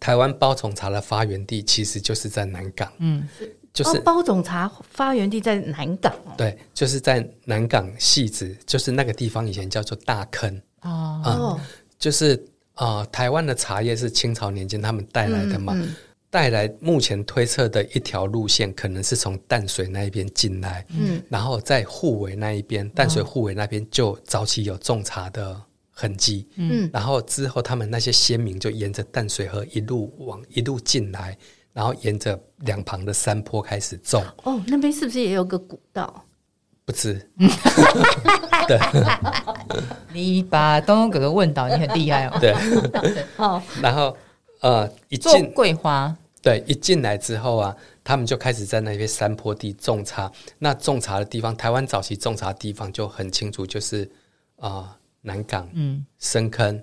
[0.00, 3.28] 台湾包种茶的发源地其实就是在南港，嗯。
[3.72, 10.62] 就是包种茶发源地在南港，对，就是在南港戏子，就是那个地方以前叫做大坑。
[10.80, 11.60] 哦，
[11.98, 15.76] 就是啊，台湾的茶叶是清朝年间他们带来的嘛，
[16.30, 25.54] 带来目前推测的一条路线可能是从淡水那一边进来，嗯，然后在护尾那一边，淡水护尾那边就早期有种茶的
[25.98, 31.36] 痕迹，嗯，然后之后他们那些先民就沿着淡水河一路往一路进来。
[31.72, 34.24] 然后沿着两旁的山坡开始种。
[34.44, 36.24] 哦，那边是不是也有个古道？
[36.86, 37.20] 不知。
[38.66, 38.78] 对，
[40.10, 42.38] 你把东东哥哥问到，你很厉害哦。
[42.40, 42.54] 对，
[43.36, 43.62] 好。
[43.82, 44.16] 然后
[44.62, 50.32] 呃，一进桂花，对，一进来之后啊，他们就开始在那边山坡地种茶。
[50.58, 54.10] 那种茶的地方，台湾早期种茶的地方就很清楚，就是
[54.56, 56.82] 啊、呃，南港、嗯，深坑、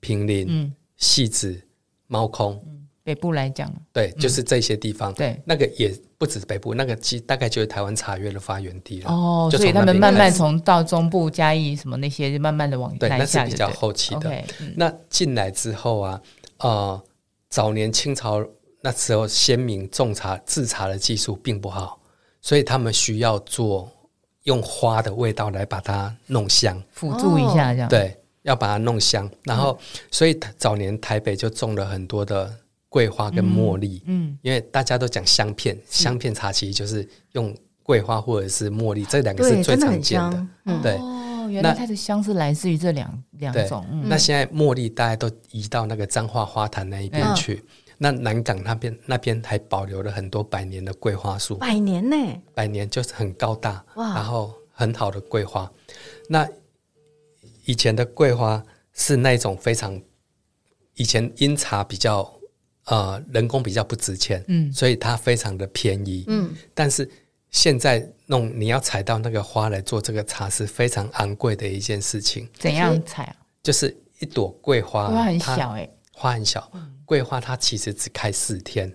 [0.00, 1.60] 平林、嗯，戏子、
[2.06, 2.60] 猫空。
[2.66, 2.72] 嗯
[3.06, 5.14] 北部来讲，对，就是这些地方。
[5.14, 9.08] 对，那个也不止北部，那个其大概就是台湾茶叶的发源地了。
[9.08, 14.44] 哦，所以他们慢慢从到中部嘉义什么那些，就慢慢的往对，那是比较后期的。
[14.74, 16.20] 那进来之后啊，
[16.58, 17.00] 呃，
[17.48, 18.44] 早年清朝
[18.80, 22.00] 那时候先民种茶制茶的技术并不好，
[22.42, 23.88] 所以他们需要做
[24.46, 27.88] 用花的味道来把它弄香，辅助一下这样。
[27.88, 29.78] 对，要把它弄香，然后
[30.10, 32.52] 所以早年台北就种了很多的。
[32.88, 40.46] 桂花跟茉莉，嗯，因为大家都讲香片，香片茶其实就是用桂花或者是茉莉，这两个是最常见的。
[40.82, 43.84] 对，哦，原来它的香是来自于这两两种。
[44.04, 47.62] 那现在茉莉大家都移到那个彰化花坛那一边去，
[47.98, 52.16] 那南港那边那边还保留了很多百年的桂花树，百年呢？
[52.54, 55.70] 百年就是很高大，然后很好的桂花。
[56.28, 56.48] 那
[57.64, 60.00] 以前的桂花是那种非常，
[60.94, 62.32] 以前因茶比较。
[62.88, 67.10] 呃，人工比较不值钱，嗯，所以它非常的便宜，嗯，但是
[67.50, 72.48] 现在弄你要采到那个花来做这个茶是非常昂贵的一件事情。
[72.56, 73.36] 怎样采啊？
[73.60, 76.70] 就是一朵桂花，花很小哎，花很小，
[77.06, 78.92] 桂花它其实只开四天，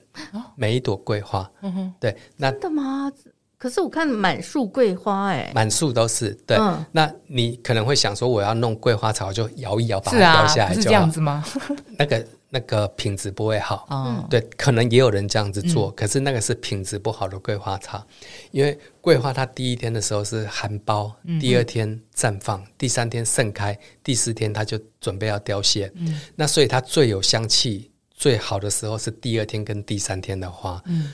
[0.56, 3.12] 每一朵桂花，嗯哼，对，那真的吗？
[3.58, 6.58] 可是我看满树桂花，哎，满树都是，对，
[6.92, 11.44] 那你可能会想说，我要弄桂花草，就摇一摇把它摇下来，是这样子吗？
[11.98, 12.24] 那个。
[12.54, 18.06] 那个品质不会好，嗯，对，可能也有人这样子做，嗯、可是那个是品质不好的桂花茶，
[18.52, 27.90] 因为桂花它第一天的时候是含苞，嗯、第二天绽放，第三天盛开，第四天它就准备要凋谢，嗯，那所以它最有香气、
[28.22, 31.12] 最好的时候是第二天跟第三天的花，嗯，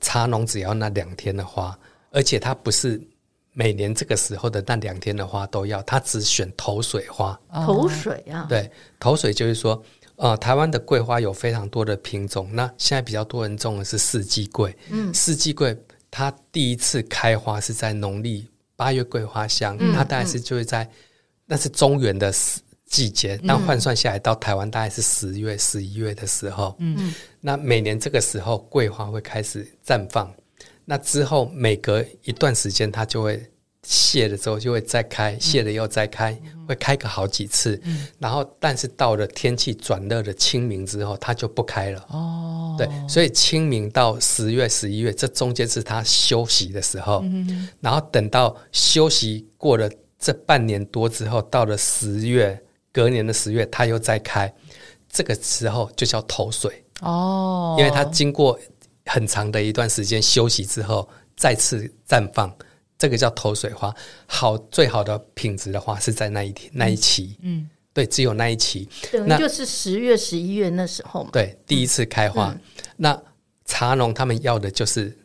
[0.00, 1.78] 茶农只要那两天的花，
[2.10, 3.00] 而且它不是
[3.52, 9.80] 每年这个时候的那两天的花都要，它只选头水花，头水啊，对，头水就是说。
[10.22, 12.46] 呃，台湾的桂花有非常多的品种。
[12.52, 14.76] 那现在比较多人种的是四季桂。
[14.90, 15.74] 嗯，四季桂
[16.10, 20.90] 它第一次开花是在农历八月桂花香，嗯、它大概是就是在、嗯、
[21.46, 22.30] 那是中原的
[22.90, 26.76] 季节，那换算下来到台湾大概是十月、十一月的时候。
[26.80, 30.30] 嗯，那每年这个时候桂花会开始绽放，
[30.84, 33.42] 那之后每隔一段时间它就会。
[33.82, 37.80] 谢了之后就会再开，谢了又再开，嗯、会开个好几次。
[37.84, 42.06] 嗯、然后，但是到了天气转热的清明之后，它就不开了。
[42.10, 47.22] 哦，对，所以清明到十月、十一月这中间是它休息的时候。
[47.24, 54.52] 嗯、然后等到休息过了这半年多之后，到了十月，隔年的十月，它又再开。
[55.08, 56.84] 这个时候就叫头水。
[57.00, 58.58] 哦，因为它经过
[59.06, 62.54] 很长的一段时间休息之后，再次绽放。
[62.98, 63.94] 这个叫头水花，
[64.26, 72.50] 好，最好的品质的话是在那一天那一期，嗯，对，只有那一期，等于就是十月、十一月那时候嘛，对，第一次开花。
[72.50, 72.60] 嗯、
[72.98, 73.22] 那
[73.64, 75.16] 茶农他们要的就是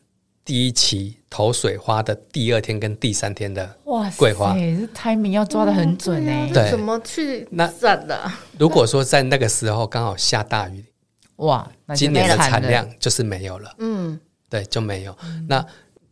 [0.45, 6.49] 第一期投水花的第二天跟第三天的哇桂花，这 timing 要抓的很准哎。
[6.53, 8.31] 对，怎么去那算的？
[8.59, 10.85] 如果说在那个时候刚好下大雨，
[11.37, 13.75] 哇，今年的产量就是没有了。
[13.79, 15.17] 嗯，对，就没有。
[15.49, 15.65] 那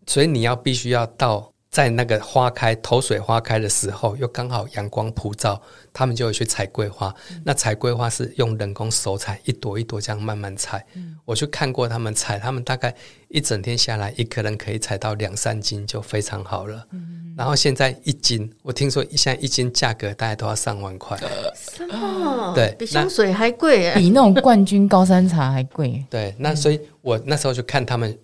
[0.07, 1.52] 所以你要必须要到。
[1.73, 5.59] 在那个花开头水花开的时候，又刚好阳光普照，
[5.91, 7.11] 他们就会去采桂花。
[7.31, 10.85] 嗯、那采桂花是用人工手采，一朵一朵这样慢慢采。
[10.93, 12.93] 嗯、我去看过他们采，他们大概
[13.27, 16.85] 一整天下来，一个人可以采到两三斤，就非常好了。
[16.91, 21.17] 嗯、然后现在一斤，我听说现在一斤价格大概都要上万块。
[21.55, 22.53] 什么？
[22.53, 26.05] 对，比香水还贵，比那种冠军高山茶还贵。
[26.07, 28.15] 对，那所以我那时候就看他们。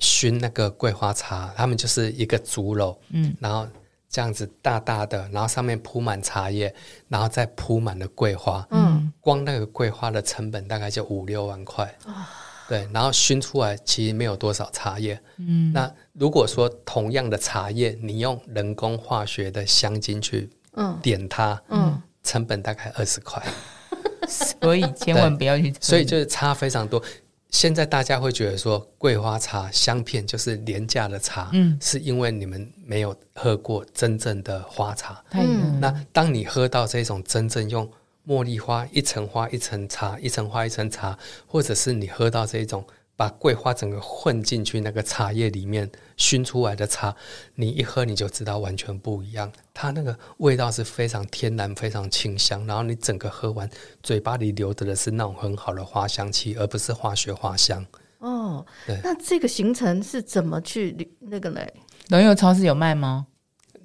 [0.00, 3.68] 熏那个桂花茶，他们就是一个竹篓，嗯，然后
[4.08, 6.74] 这样子大大的，然后上面铺满茶叶，
[7.08, 12.28] 然后再铺满了桂花，嗯，光那个桂花的成本大概就五六万块，啊，
[12.68, 23.40] 对，然后熏出来其实没有多少茶叶，嗯，那如果说同样的茶叶，你用人工化学的香精去，嗯，点它，嗯，成本大概二十块，
[24.26, 27.02] 所以千万不要去，所以就是差非常多。
[27.50, 35.22] 现在大家会觉得说桂花茶香片就是廉价的茶，嗯，是因为你们没有喝过真正的花茶。
[35.32, 37.90] 嗯，那当你喝到这种真正用
[38.26, 42.84] 茉莉花一层花一层茶，一层花一层茶，或者是你喝到这种。
[43.20, 47.14] 把桂花整个混进去那个茶叶里面熏出来的茶，
[47.54, 49.52] 你一喝你就知道完全不一样。
[49.74, 53.68] 它那个味道是非常天然、非常清香，然后你整个喝完，
[54.02, 57.84] 嘴巴里留着的是那种很好的花香气，而不是化学花香。
[58.20, 58.98] 哦，对。
[59.04, 61.70] 那这个行程是怎么去那个嘞？
[62.08, 63.26] 农友超市有卖吗？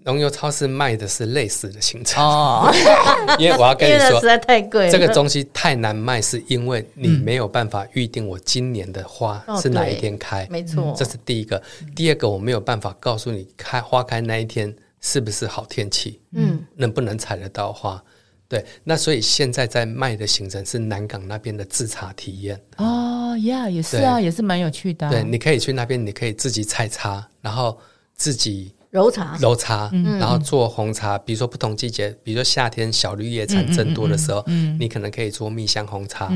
[0.05, 2.71] 农游超市卖的是类似的行程哦，
[3.39, 11.59] 因为我要跟你说，实在太贵，这个东西太难卖，是因为你没有办法预定我今年的花是哪一天开，没错，这是第一个。
[11.95, 17.99] 第二个，我没有办法告诉你开花开那一天是不是好天气，嗯，能不能采得到花？
[18.47, 25.09] 对，那所以现在在卖的行程是南港那边的制茶体验哦，呀，也是啊，也是蛮有趣的。
[25.09, 27.75] 对，你可以去那边，你可以自己采茶，然后
[28.15, 28.71] 自己。
[28.95, 31.17] 揉茶，揉茶，然后做红茶。
[31.17, 34.41] 比如说不同季节，比如说夏天小绿叶产增多的时候，
[34.79, 36.31] 你可能可以做蜜香红茶。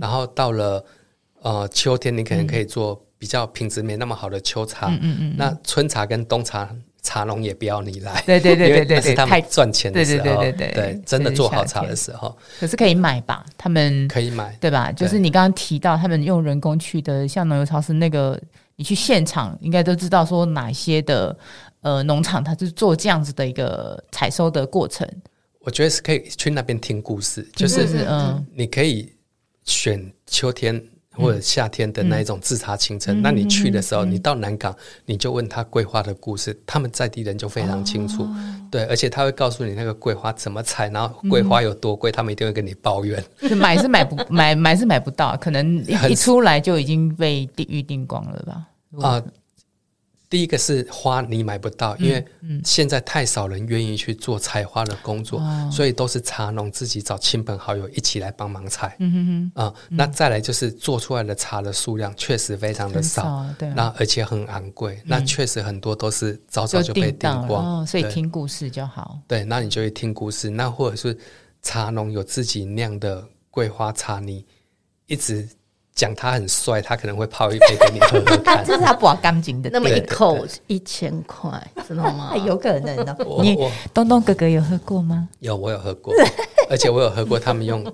[0.00, 0.84] 然后到了
[1.42, 4.96] 呃秋天，你可能可以做比较品质没那么好的秋茶。
[5.36, 6.70] 那春茶跟冬茶，
[7.02, 8.22] 茶农也不要你来。
[8.24, 10.24] 对对对对对，是他们赚钱的时候。
[10.24, 12.36] 对对对对，真的做好茶的时候。
[12.60, 13.44] 可是可以买吧？
[13.58, 14.92] 他们可以买，对吧？
[14.92, 18.40] 就是你刚刚提到他们用人工去的，像农油超市那个，
[18.76, 21.36] 你去现场应该都知道说哪些的。
[21.84, 25.06] 呃，农场它是做这样子的一个采收的过程，
[25.60, 29.12] 我觉得是可以去那边听故事，就是嗯，你可以
[29.64, 33.20] 选秋天或者夏天的那一种自茶行程。
[33.20, 38.26] 那你去的时候，你到南港，你就问他桂花的故事，他们在地人就非常清楚，
[38.70, 43.22] 对，而且他会告诉你那个桂花怎么采，然后桂花有多贵，他们一定会跟你抱怨。
[43.58, 48.66] 买是买不 买买是买不到，可能一出来就已经被预定光了吧？
[49.06, 49.22] 啊。
[50.34, 52.26] 第一个是花你买不到，因为
[52.64, 58.96] 现在太少人愿意去做采花的工作，所以都是茶农自己找亲朋好友一起来帮忙采。
[58.98, 69.20] 嗯哼啊，那再来就是做出来的茶的数量确实非常的少，对，那而且很昂贵，那确实很多都是早早就被订光，所以听故事就好。
[69.28, 71.16] 对，那你就会听故事，那或者是
[71.62, 74.44] 茶农有自己酿的桂花茶，你
[75.06, 75.48] 一直。
[75.94, 78.64] 讲他很帅，他可能会泡一杯给你喝喝看。
[78.64, 81.50] 这是他不干净的，那么一口一千块，
[81.88, 82.36] 真的吗？
[82.44, 83.16] 有可能的。
[83.40, 83.56] 你
[83.92, 85.28] 东东哥哥有喝过吗？
[85.38, 86.12] 有，我有喝过，
[86.68, 87.84] 而且我有喝过他们用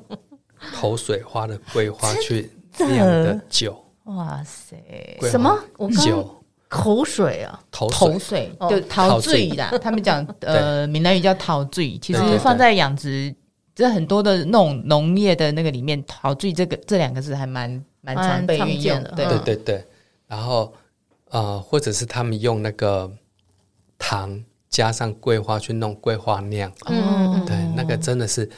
[0.75, 3.77] 口水花的桂花去酿的酒。
[4.05, 4.77] 哇塞！
[5.31, 5.55] 什么？
[6.03, 7.61] 酒口水啊？
[7.71, 9.71] 口水就陶醉啦。
[9.83, 13.35] 他们讲呃，闽南语叫陶醉，其实放在养殖，
[13.75, 17.85] 这很多的那种农业的那个里面，陶醉这个这两个字还蛮。
[18.01, 19.87] 蛮常被运用的，对对对对。
[20.27, 20.73] 然后
[21.31, 23.11] 呃，或者是他们用那个
[23.99, 28.49] 糖加上桂花去弄桂花酿，嗯，对，那个真的是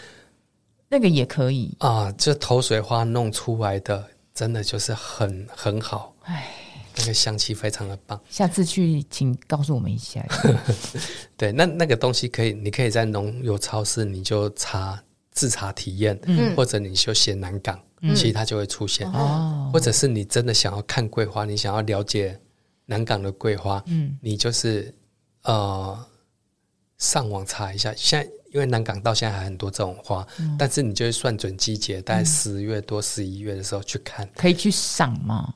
[0.88, 6.50] 那个也可以啊，就头水花弄出来的真的就是很很好，哎，
[6.96, 8.20] 那个香气非常的棒。
[8.28, 10.22] 下次去请告诉我们一下。
[11.36, 17.80] 对，那那个东西可以，你可以在农友超市你就查自查体验，嗯，或者你就写南港。
[18.02, 22.38] 其实它就会出现，哦、或者是你真的想要看桂花，你想要了解
[22.86, 24.92] 南港的桂花，嗯，你就是
[25.42, 26.06] 呃
[26.98, 27.94] 上网查一下。
[27.96, 35.54] 现在因为南港到现在还很多这种花，嗯、但是你就会算准季节，大概十月多、十一月的时候去看，可以去赏吗？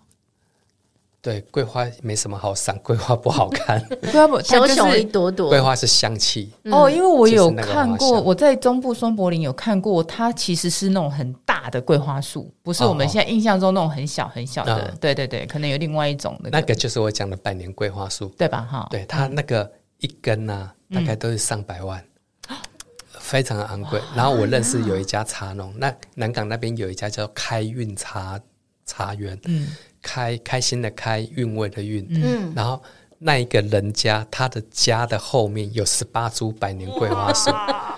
[1.26, 3.84] 对，桂花没什么好赏，桂花不好看。
[4.00, 6.52] 桂花不小小一朵朵，桂花是香气。
[6.70, 14.96] 哦，因为我有看过，我在中部松柏林有看过，它其实是那种很大的桂花树，不是我们现在印象中那种很小很小的。
[15.00, 16.50] 对对对，可能有另外一种的。
[16.50, 18.60] 那个就是我讲的百年桂花树，对吧？
[18.70, 19.68] 哈，对，它那个
[19.98, 22.00] 一根呢，大概都是上百万，
[23.18, 24.00] 非常的昂贵。
[24.14, 28.40] 然后我认识有一家茶农，那南港那边有一家叫开运茶
[28.84, 29.66] 茶园，嗯。
[30.06, 32.80] 开开心的开，韵味的韵，嗯，然后
[33.18, 37.50] 那一个人家，他的家的后面有十八株百年桂花树，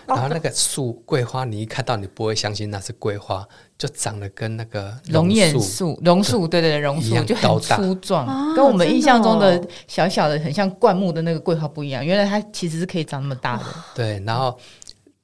[0.06, 3.46] 然后那个树桂花，你一看到你不会相信那是桂花，
[3.76, 6.62] 就长得跟那个龙眼树、榕树，对。
[6.62, 12.02] 对对，榕树就很粗壮，跟我们印象中的小小的、很像灌木的那个桂花不一样。
[12.04, 14.58] 原来它其实是可以长那么大的，对，然后。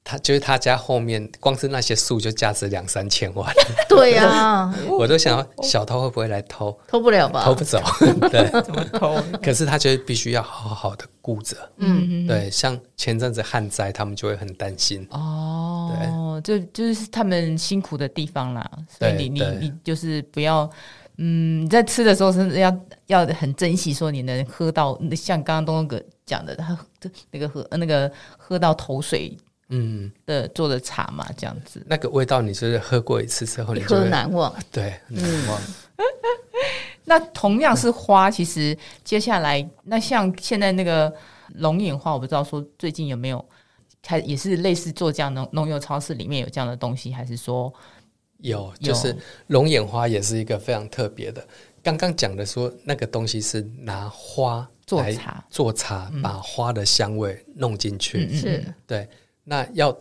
[0.07, 3.51] 他就是他家后面，光是那些树就价值两三千万。
[3.89, 6.79] 对呀， 我都想要小偷会不会来偷？
[6.87, 7.43] 偷不了吧？
[7.43, 7.81] 偷不走。
[8.29, 9.17] 对，怎么偷？
[9.41, 11.57] 可是他就必须要好好的顾着。
[11.77, 15.07] 嗯，对，像前阵子旱灾，他们就会很担心。
[15.09, 18.69] 哦，对，就就是他们辛苦的地方啦。
[18.87, 20.69] 所以你你你就是不要，
[21.17, 26.77] 嗯，你在吃的时候是要要很珍惜，说你能喝到，像刚刚东东哥讲的，他
[27.31, 29.35] 那个喝那个喝到头水。
[29.69, 35.61] 嗯的做的茶嘛，这样子，那个味道你是喝过一次之后，你就喝难忘，对，难忘。
[37.07, 41.13] 那同样是花，其实接下来那像现在那个
[41.55, 43.43] 龙眼花，我不知道说最近有没有
[44.01, 47.71] 开，也是类似做这样的农友超市里面有这样的东西，还是说
[48.39, 48.73] 有？
[48.79, 49.15] 就是
[49.47, 51.47] 龙眼花也是一个非常特别的。
[51.83, 59.07] 刚刚讲的说那个东西是拿花做茶，做茶，把花的香味弄进去，是对。
[59.45, 59.95] 那要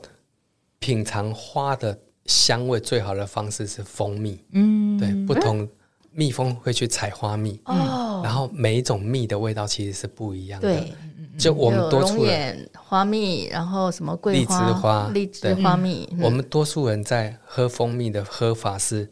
[0.80, 4.42] 品尝花的香味，最好的方式是蜂蜜。
[4.52, 5.68] 嗯，对，不同
[6.10, 7.76] 蜜蜂会去采花蜜，嗯，
[8.22, 10.68] 然后每一种蜜的味道其实是不一样的。
[10.68, 10.92] 对，
[11.38, 16.08] 就我们多数人花蜜，然后什么桂花、荔枝花、荔枝花蜜。
[16.20, 19.10] 我们多数人在喝蜂蜜的喝法是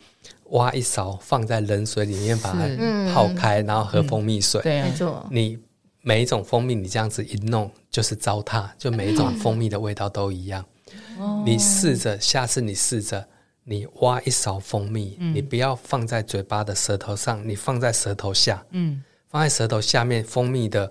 [0.50, 4.62] 挖一勺放在冷水里面把它泡开，然后喝蜂蜜水。
[4.62, 5.26] 对，没错。
[5.30, 5.58] 你
[6.02, 7.70] 每一种蜂蜜，你这样子一弄。
[7.90, 10.64] 就是糟蹋，就每一种蜂蜜的味道都一样。
[11.18, 13.28] 哦、你试着，下次你试着，
[13.64, 20.90] 你挖一勺蜂蜜，嗯、你不要放在嘴巴的舌头上，你放在舌头下，嗯，放在舌头下面，蜂蜜的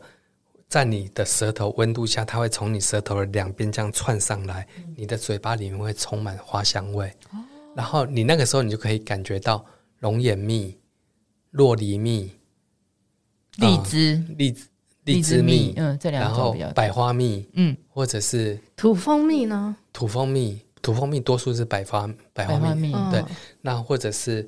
[0.70, 7.07] 在你的舌头温度下，它会从你舌头的两边这样窜上来，嗯、你的嘴巴里面会充满花香味。
[7.32, 7.39] 哦、
[7.76, 9.66] 然后你那个时候，你就可以感觉到
[10.01, 10.78] 龙眼蜜、
[11.49, 12.32] 洛梨蜜、
[13.57, 14.68] 荔枝、荔枝。
[15.06, 19.76] 荔枝蜜，嗯，这两种比较，百花蜜，嗯，或者是土蜂蜜呢？
[19.91, 23.22] 土蜂蜜，土蜂蜜多数是百花百花蜜，花蜜对。
[23.22, 23.26] 哦、
[23.62, 24.47] 那或者是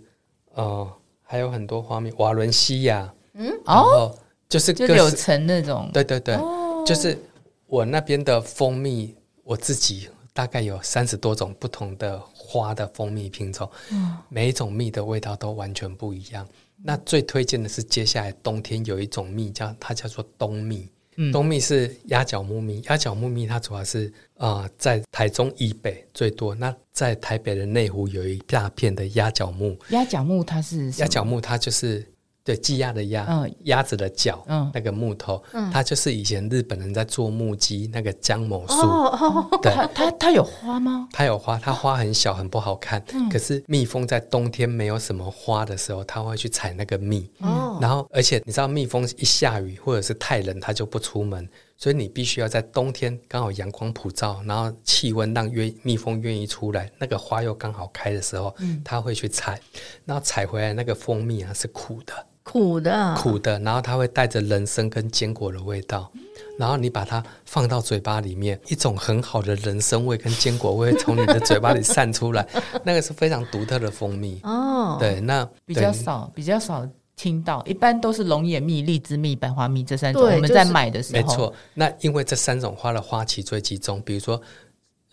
[0.54, 0.88] 呃，
[1.24, 4.16] 还有很多花蜜，瓦伦西亚，嗯，哦，
[4.48, 7.18] 就是就柳橙那种，对对对，哦、就是
[7.66, 16.48] 我那边的蜂蜜，我自己大概有三十多种不同的花的蜂蜜品种，嗯，每一种蜜的味道都完全不一样。
[16.84, 32.06] 那最推荐的是，接下来冬天有一种蜜叫它叫做冬蜜，嗯、冬蜜是鸭脚木蜜，鸭脚木蜜它主要是啊、呃、在台中以北最多，那在台北的内湖有一大片的鸭脚木，鸭脚木它是鸭脚木它就是。
[32.46, 39.48] 对，鸡鸭的鸭，嗯，鸭子的脚，嗯，那个木头，嗯，它就是以前日本人在做木屐那个姜某树，哦。
[39.52, 41.08] 哦，对，它它它有花吗？
[41.14, 43.02] 它有花，它花很小，很不好看。
[43.14, 51.48] 嗯，可是蜜蜂在冬天没有什么花的时候，它会去采那个蜜，哦，然后而且你知道，蜜蜂一下雨或者是太冷，它就不出门。
[51.76, 59.60] 所以你必须要在冬天刚好阳光普照，然后气温让愿蜜蜂愿意出来，那个花又刚好开的时候，嗯，它会去采，
[60.06, 62.14] 然后采回来那个蜂蜜啊是苦的，
[62.54, 66.12] 苦的，苦的，然后它会带着人参跟坚果的味道，
[66.60, 72.48] 然后你把它放到嘴巴里面，一种很好的人参味跟坚果味从你的嘴巴里散出来，
[72.86, 74.98] 那个是非常独特的蜂蜜哦。
[75.00, 76.88] 对，那比较少，比较少。
[77.16, 81.54] 听到一般都是龙眼蜜、荔枝蜜、百花蜜这三种，我们在买的时候，没错。
[81.76, 84.42] 那因为这三种花的花期最集中，比如说，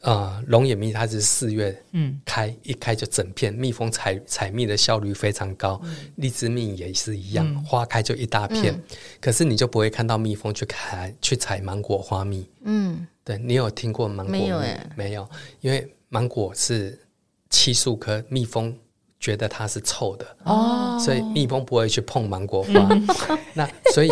[0.03, 5.81] 呃，龙眼蜜它是四月嗯开，一开就整片，蜜蜂采采蜜的效率非常高。
[6.17, 8.81] 荔枝蜜也是一样，花开就一大片，
[9.21, 12.49] 可是你就不会看到蜜蜂去开去采芒果花蜜。
[12.63, 14.41] 嗯，对，你有听过芒果蜜？
[14.41, 14.61] 没有，
[14.97, 15.29] 没有，
[15.61, 16.99] 因为芒果是
[17.51, 18.77] 漆树科蜜蜂。
[19.23, 22.89] 觉得它是臭的哦，所以蜜蜂不会去碰芒果花。
[22.91, 23.07] 嗯、
[23.53, 24.11] 那所以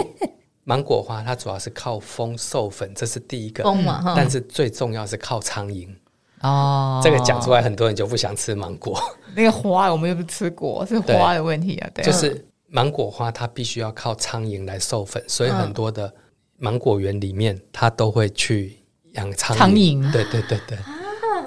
[0.68, 3.64] 芒果花它主要是靠风授粉，这是第一个。
[3.64, 5.88] 风嘛，但是最重要是靠苍蝇
[6.42, 7.00] 哦。
[7.02, 9.00] 这个讲出来，很多人就不想吃芒果。
[9.34, 11.90] 那个花我们又不吃过，是花的问题啊。
[11.94, 16.12] 对，就是芒果花它必须要靠苍蝇来授粉，所以很多的
[16.58, 18.76] 芒果园里面它都会去
[19.14, 19.58] 养苍蝇。
[19.58, 20.76] 苍蝇，对对对对。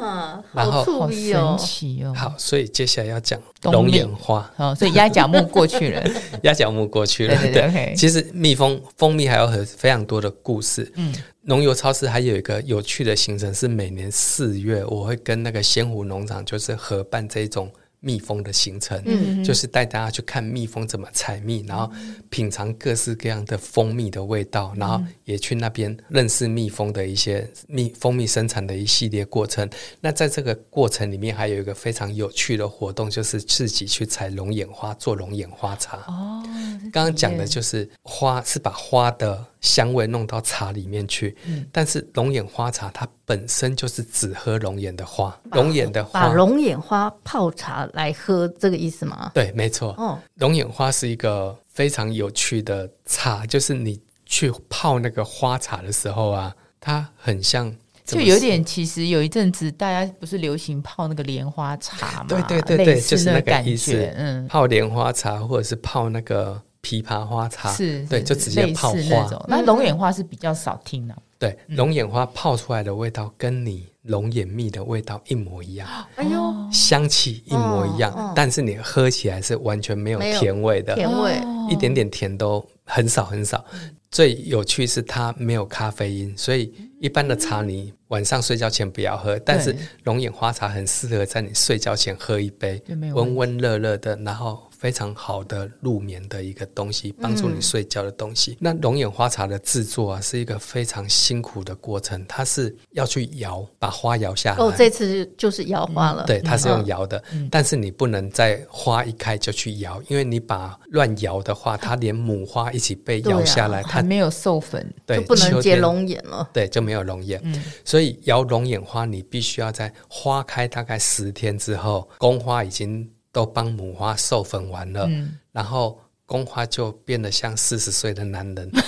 [0.06, 2.14] 啊，然后好好神奇哦！
[2.16, 4.52] 好，所以接下来要讲龙眼花。
[4.58, 6.04] 哦，所以鸭脚木过去了，
[6.44, 7.36] 鸭脚木过去了。
[7.36, 10.92] 对，对，对，对，其实蜜蜂蜂蜜还有很非常多的故事。
[10.96, 17.72] 嗯，农游超市还有一个有趣的行程是每年四月，我会跟那个仙湖农场就是合办这种。
[18.04, 21.90] 蜜蜂的行程，嗯，就是带大家去看蜜蜂怎么采蜜，然后
[22.30, 29.70] 品尝各式各样的蜂蜜的味道，然后也去那边认识蜜蜂的一些蜜蜂蜜生产的一系列过程。
[30.02, 35.98] 那在这个过程里面，还有一个非常有趣的活动，就是自己去采龙眼花做龙眼花茶。
[36.08, 36.44] 哦，
[36.92, 39.46] 刚刚讲的就是花是把花的。
[39.62, 49.32] 香味弄到茶里面去，嗯、但是龙眼花茶它本身就是只喝龙眼的花，龙眼的花，把龙眼花泡茶来喝，这个意思吗？
[49.36, 49.94] 对，没错。
[50.00, 57.72] 哦，龙眼花是一个非常有趣的茶，就是你去泡那个花茶的时候啊，它很像，
[58.04, 62.26] 就有点，其实有一阵子大家不是流行泡那个莲花茶吗？
[62.28, 64.12] 对对对对，就是那个意思。
[64.16, 66.60] 嗯，泡莲花茶或者是泡那个。
[66.82, 69.46] 枇杷花茶是，对，就直接泡花。
[69.48, 71.16] 那龙眼花是比较少听的。
[71.38, 75.88] 对，龙眼花泡出来的味道跟你龙眼蜜的味道一模一样。
[76.16, 81.42] 哎呦，香气一模一样，但是你喝起来是完全没有甜味的，甜味。
[81.70, 83.64] 一点点甜都很少很少。
[84.12, 89.38] 最有趣是它没有咖啡因，所以一般的茶你晚上睡觉前不要喝。
[89.40, 92.82] 但是龙眼花茶很适合在你睡觉前喝一杯，
[93.14, 94.60] 温温热热的，然后。
[94.82, 98.54] 非常好的入眠的一个东西，帮助你睡觉的东西。
[98.54, 102.26] 嗯、那龙眼花茶的制作啊，是一个非常辛苦的过程。
[102.28, 104.58] 它是要去摇，把花摇下来。
[104.58, 106.24] 哦，这次就是摇花了。
[106.26, 116.50] 对，它是用摇的，嗯、但是你不能在花一开就去摇，因为你把乱摇的话，它连母花一起被摇下来，啊、它没有授粉，对，就不能结龙眼了。
[116.52, 117.40] 对，就没有龙眼。
[117.44, 117.54] 嗯、
[118.02, 123.08] 所以摇龙眼花，你必须要在花开大概十天之后，公花已经。
[123.34, 128.82] 都帮母花授粉完了，嗯、然后公花就变得像四十岁的男人，就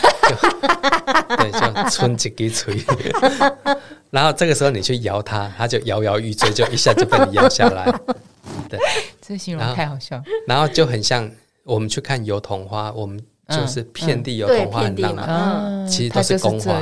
[1.38, 2.76] 对，就春几几吹。
[4.12, 7.90] 然后这个时候你去摇它，它就摇摇欲坠，就一下就被你摇下来。
[8.68, 8.78] 对，
[9.22, 10.22] 这形容太好笑。
[10.46, 11.32] 然后就很像
[11.64, 16.82] 我们去看油桐花，我们就是遍地油桐花很浪漫，嗯嗯、其实都是公花。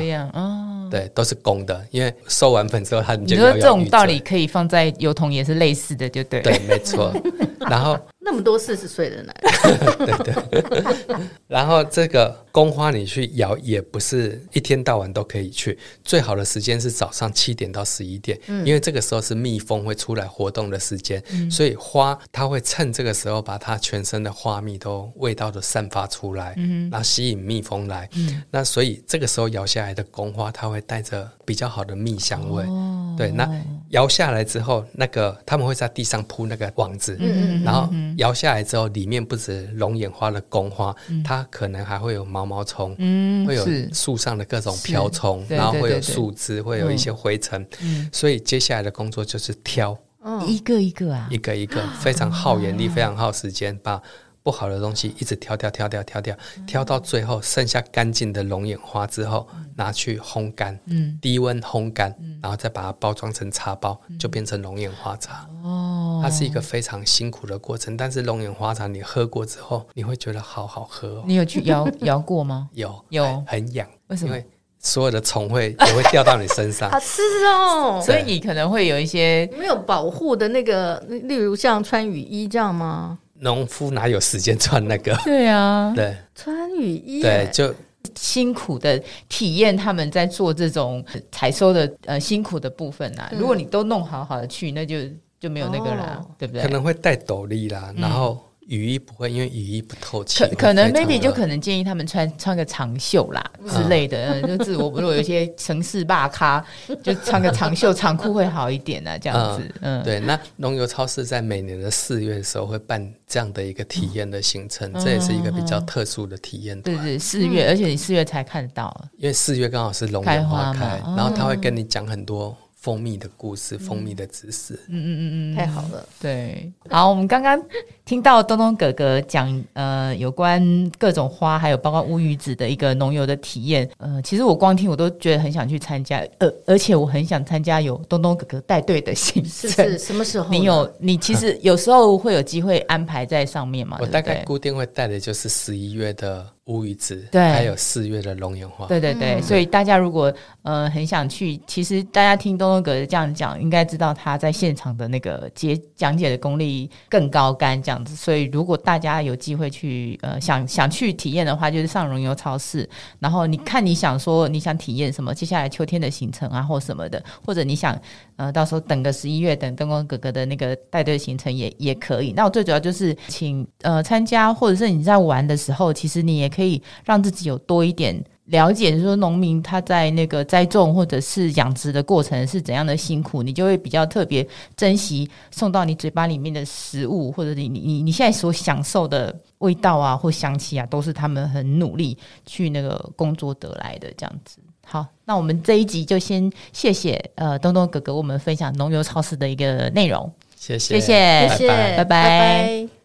[0.91, 3.23] 对，都是公的，因为收完粉之后，它就。
[3.23, 6.41] 你说这种道理可以放在油桶也是类似的，就对。
[6.41, 7.13] 对，没错。
[7.61, 11.15] 然后那么多四十岁的男人，对对。
[11.47, 28.07] 然后这个宫花你去摇也不是一天到晚都可以去，最好的时间是早上七点到十一点，嗯、因为这个时候是蜜蜂会出来活动的时间，嗯、所以花它会趁这个时候把它全身的花蜜都味道都散发出来，嗯、然后吸引蜜蜂来。
[28.15, 32.63] 嗯、那所以这个时候摇下来的宫花，它会带着比较好的蜜香味。
[32.65, 33.49] 哦、对，那
[33.89, 37.17] 摇下来之后，那个他们会在地上铺那个网子。
[37.19, 47.65] 嗯然后摇下来之后，里面不止龙眼花的公花，嗯、它可能还会有毛毛虫，嗯、会有树上的各种瓢虫，然后会有树枝，会有一些灰尘。
[47.81, 54.01] 嗯、所以接下来的工作就是挑，嗯、一个一个啊，一个一个，非常耗眼力，非常耗时间，把。
[54.43, 56.35] 不好的东西一直挑挑挑挑挑挑，
[56.65, 65.47] 挑到最后剩下干净的龙眼花之后，拿去烘干，嗯低温烘干，然后再把它包装成茶包，就变成龙眼花茶。
[65.63, 71.23] 哦，它是一个非常辛苦的过程，但是龙眼花茶你喝过之后，你会觉得好好喝。
[71.27, 72.69] 你有去摇 摇过吗？
[72.73, 73.87] 有有，很痒。
[74.07, 74.29] 为什么？
[74.29, 74.45] 因为
[74.79, 76.89] 所有的虫会也会掉到你身上。
[76.91, 83.19] 好吃哦， 所以你可能会有一些没有保护的那个，例如像穿雨衣这样吗？
[83.41, 85.15] 农夫哪有时间穿那个？
[85.25, 87.73] 对啊， 对，穿雨衣，对，就
[88.15, 93.29] 辛苦的体验他们在做这种采收的呃辛苦的部分啊。
[93.31, 94.97] 嗯、如果你都弄好好的去，那就
[95.39, 96.61] 就没有那个啦，哦、对不对？
[96.61, 98.37] 可能会带斗笠啦，然后。
[98.45, 100.43] 嗯雨衣不会，因为雨衣不透气。
[100.43, 106.63] 可可能 maybe 就可能建议他们穿穿个长袖啦之类的，嗯就是我如果有一些城市大咖，
[107.03, 109.75] 就穿个长袖长裤会好一点啊，这样子。
[109.81, 110.19] 嗯，对。
[110.19, 116.79] 那农游超市在每年的四月的时候会办这样的一个体验的行程，这也是一个比较特殊的体验。
[116.81, 124.73] 对对，四月，而且你四月才看得到，因为四月刚好是龙眼花开，然后他会跟你讲很多蜂蜜的故事，蜂蜜的知识。
[124.87, 126.03] 嗯嗯嗯嗯，太好了。
[126.19, 127.63] 对，好，我们刚刚
[128.03, 133.87] 听到东东哥哥讲呃有关各种花，还有包括乌鱼子的一个农游的体验。
[133.99, 139.69] 呃，其实我光听我都觉得很想去参加，呃，而且我很想参加有东东哥哥带队的行程。
[139.69, 140.49] 是，是什么时候？
[140.49, 143.99] 你有你其实有时候会有机会安排在上面嘛？
[144.01, 146.47] 我大概固定会带的就是十一月的。
[146.65, 150.31] 乌鱼子，对，还有四月的龙眼花，对对对，嗯、所以大家如果
[150.61, 158.15] 呃很想去，其实大家听东东哥这样讲，应该知道他在现场的那个解讲解的功力更高干这样子。
[158.15, 162.87] 所以如果大家有机会去呃想想去体验的话，就是上荣游超市，
[163.19, 167.99] 然后你看你想说你想体验什么，接下来秋天的行程啊或什么的，或者你想
[168.37, 172.31] 呃到时候等个十一月等东东哥哥的那个带队行程也也可以。
[172.31, 176.60] 那我最主要就是请呃参加，或者是你在玩的时候，其实你也可以。
[176.61, 194.59] 可以让自己有多一点了解，就是说农民他在那个栽种或者是养殖的过程是怎样的辛苦，你就会比较特别珍惜送到你嘴巴里面的食物，或者你你你现在所享受的味道啊或香气啊，都是他们很努力去那个工作得来的这样子。
[194.85, 202.03] 好，那我们这一集就先谢谢呃东东哥哥我们分享农游超市的一个内容，谢谢谢谢谢谢，拜拜。
[202.03, 203.00] 拜拜。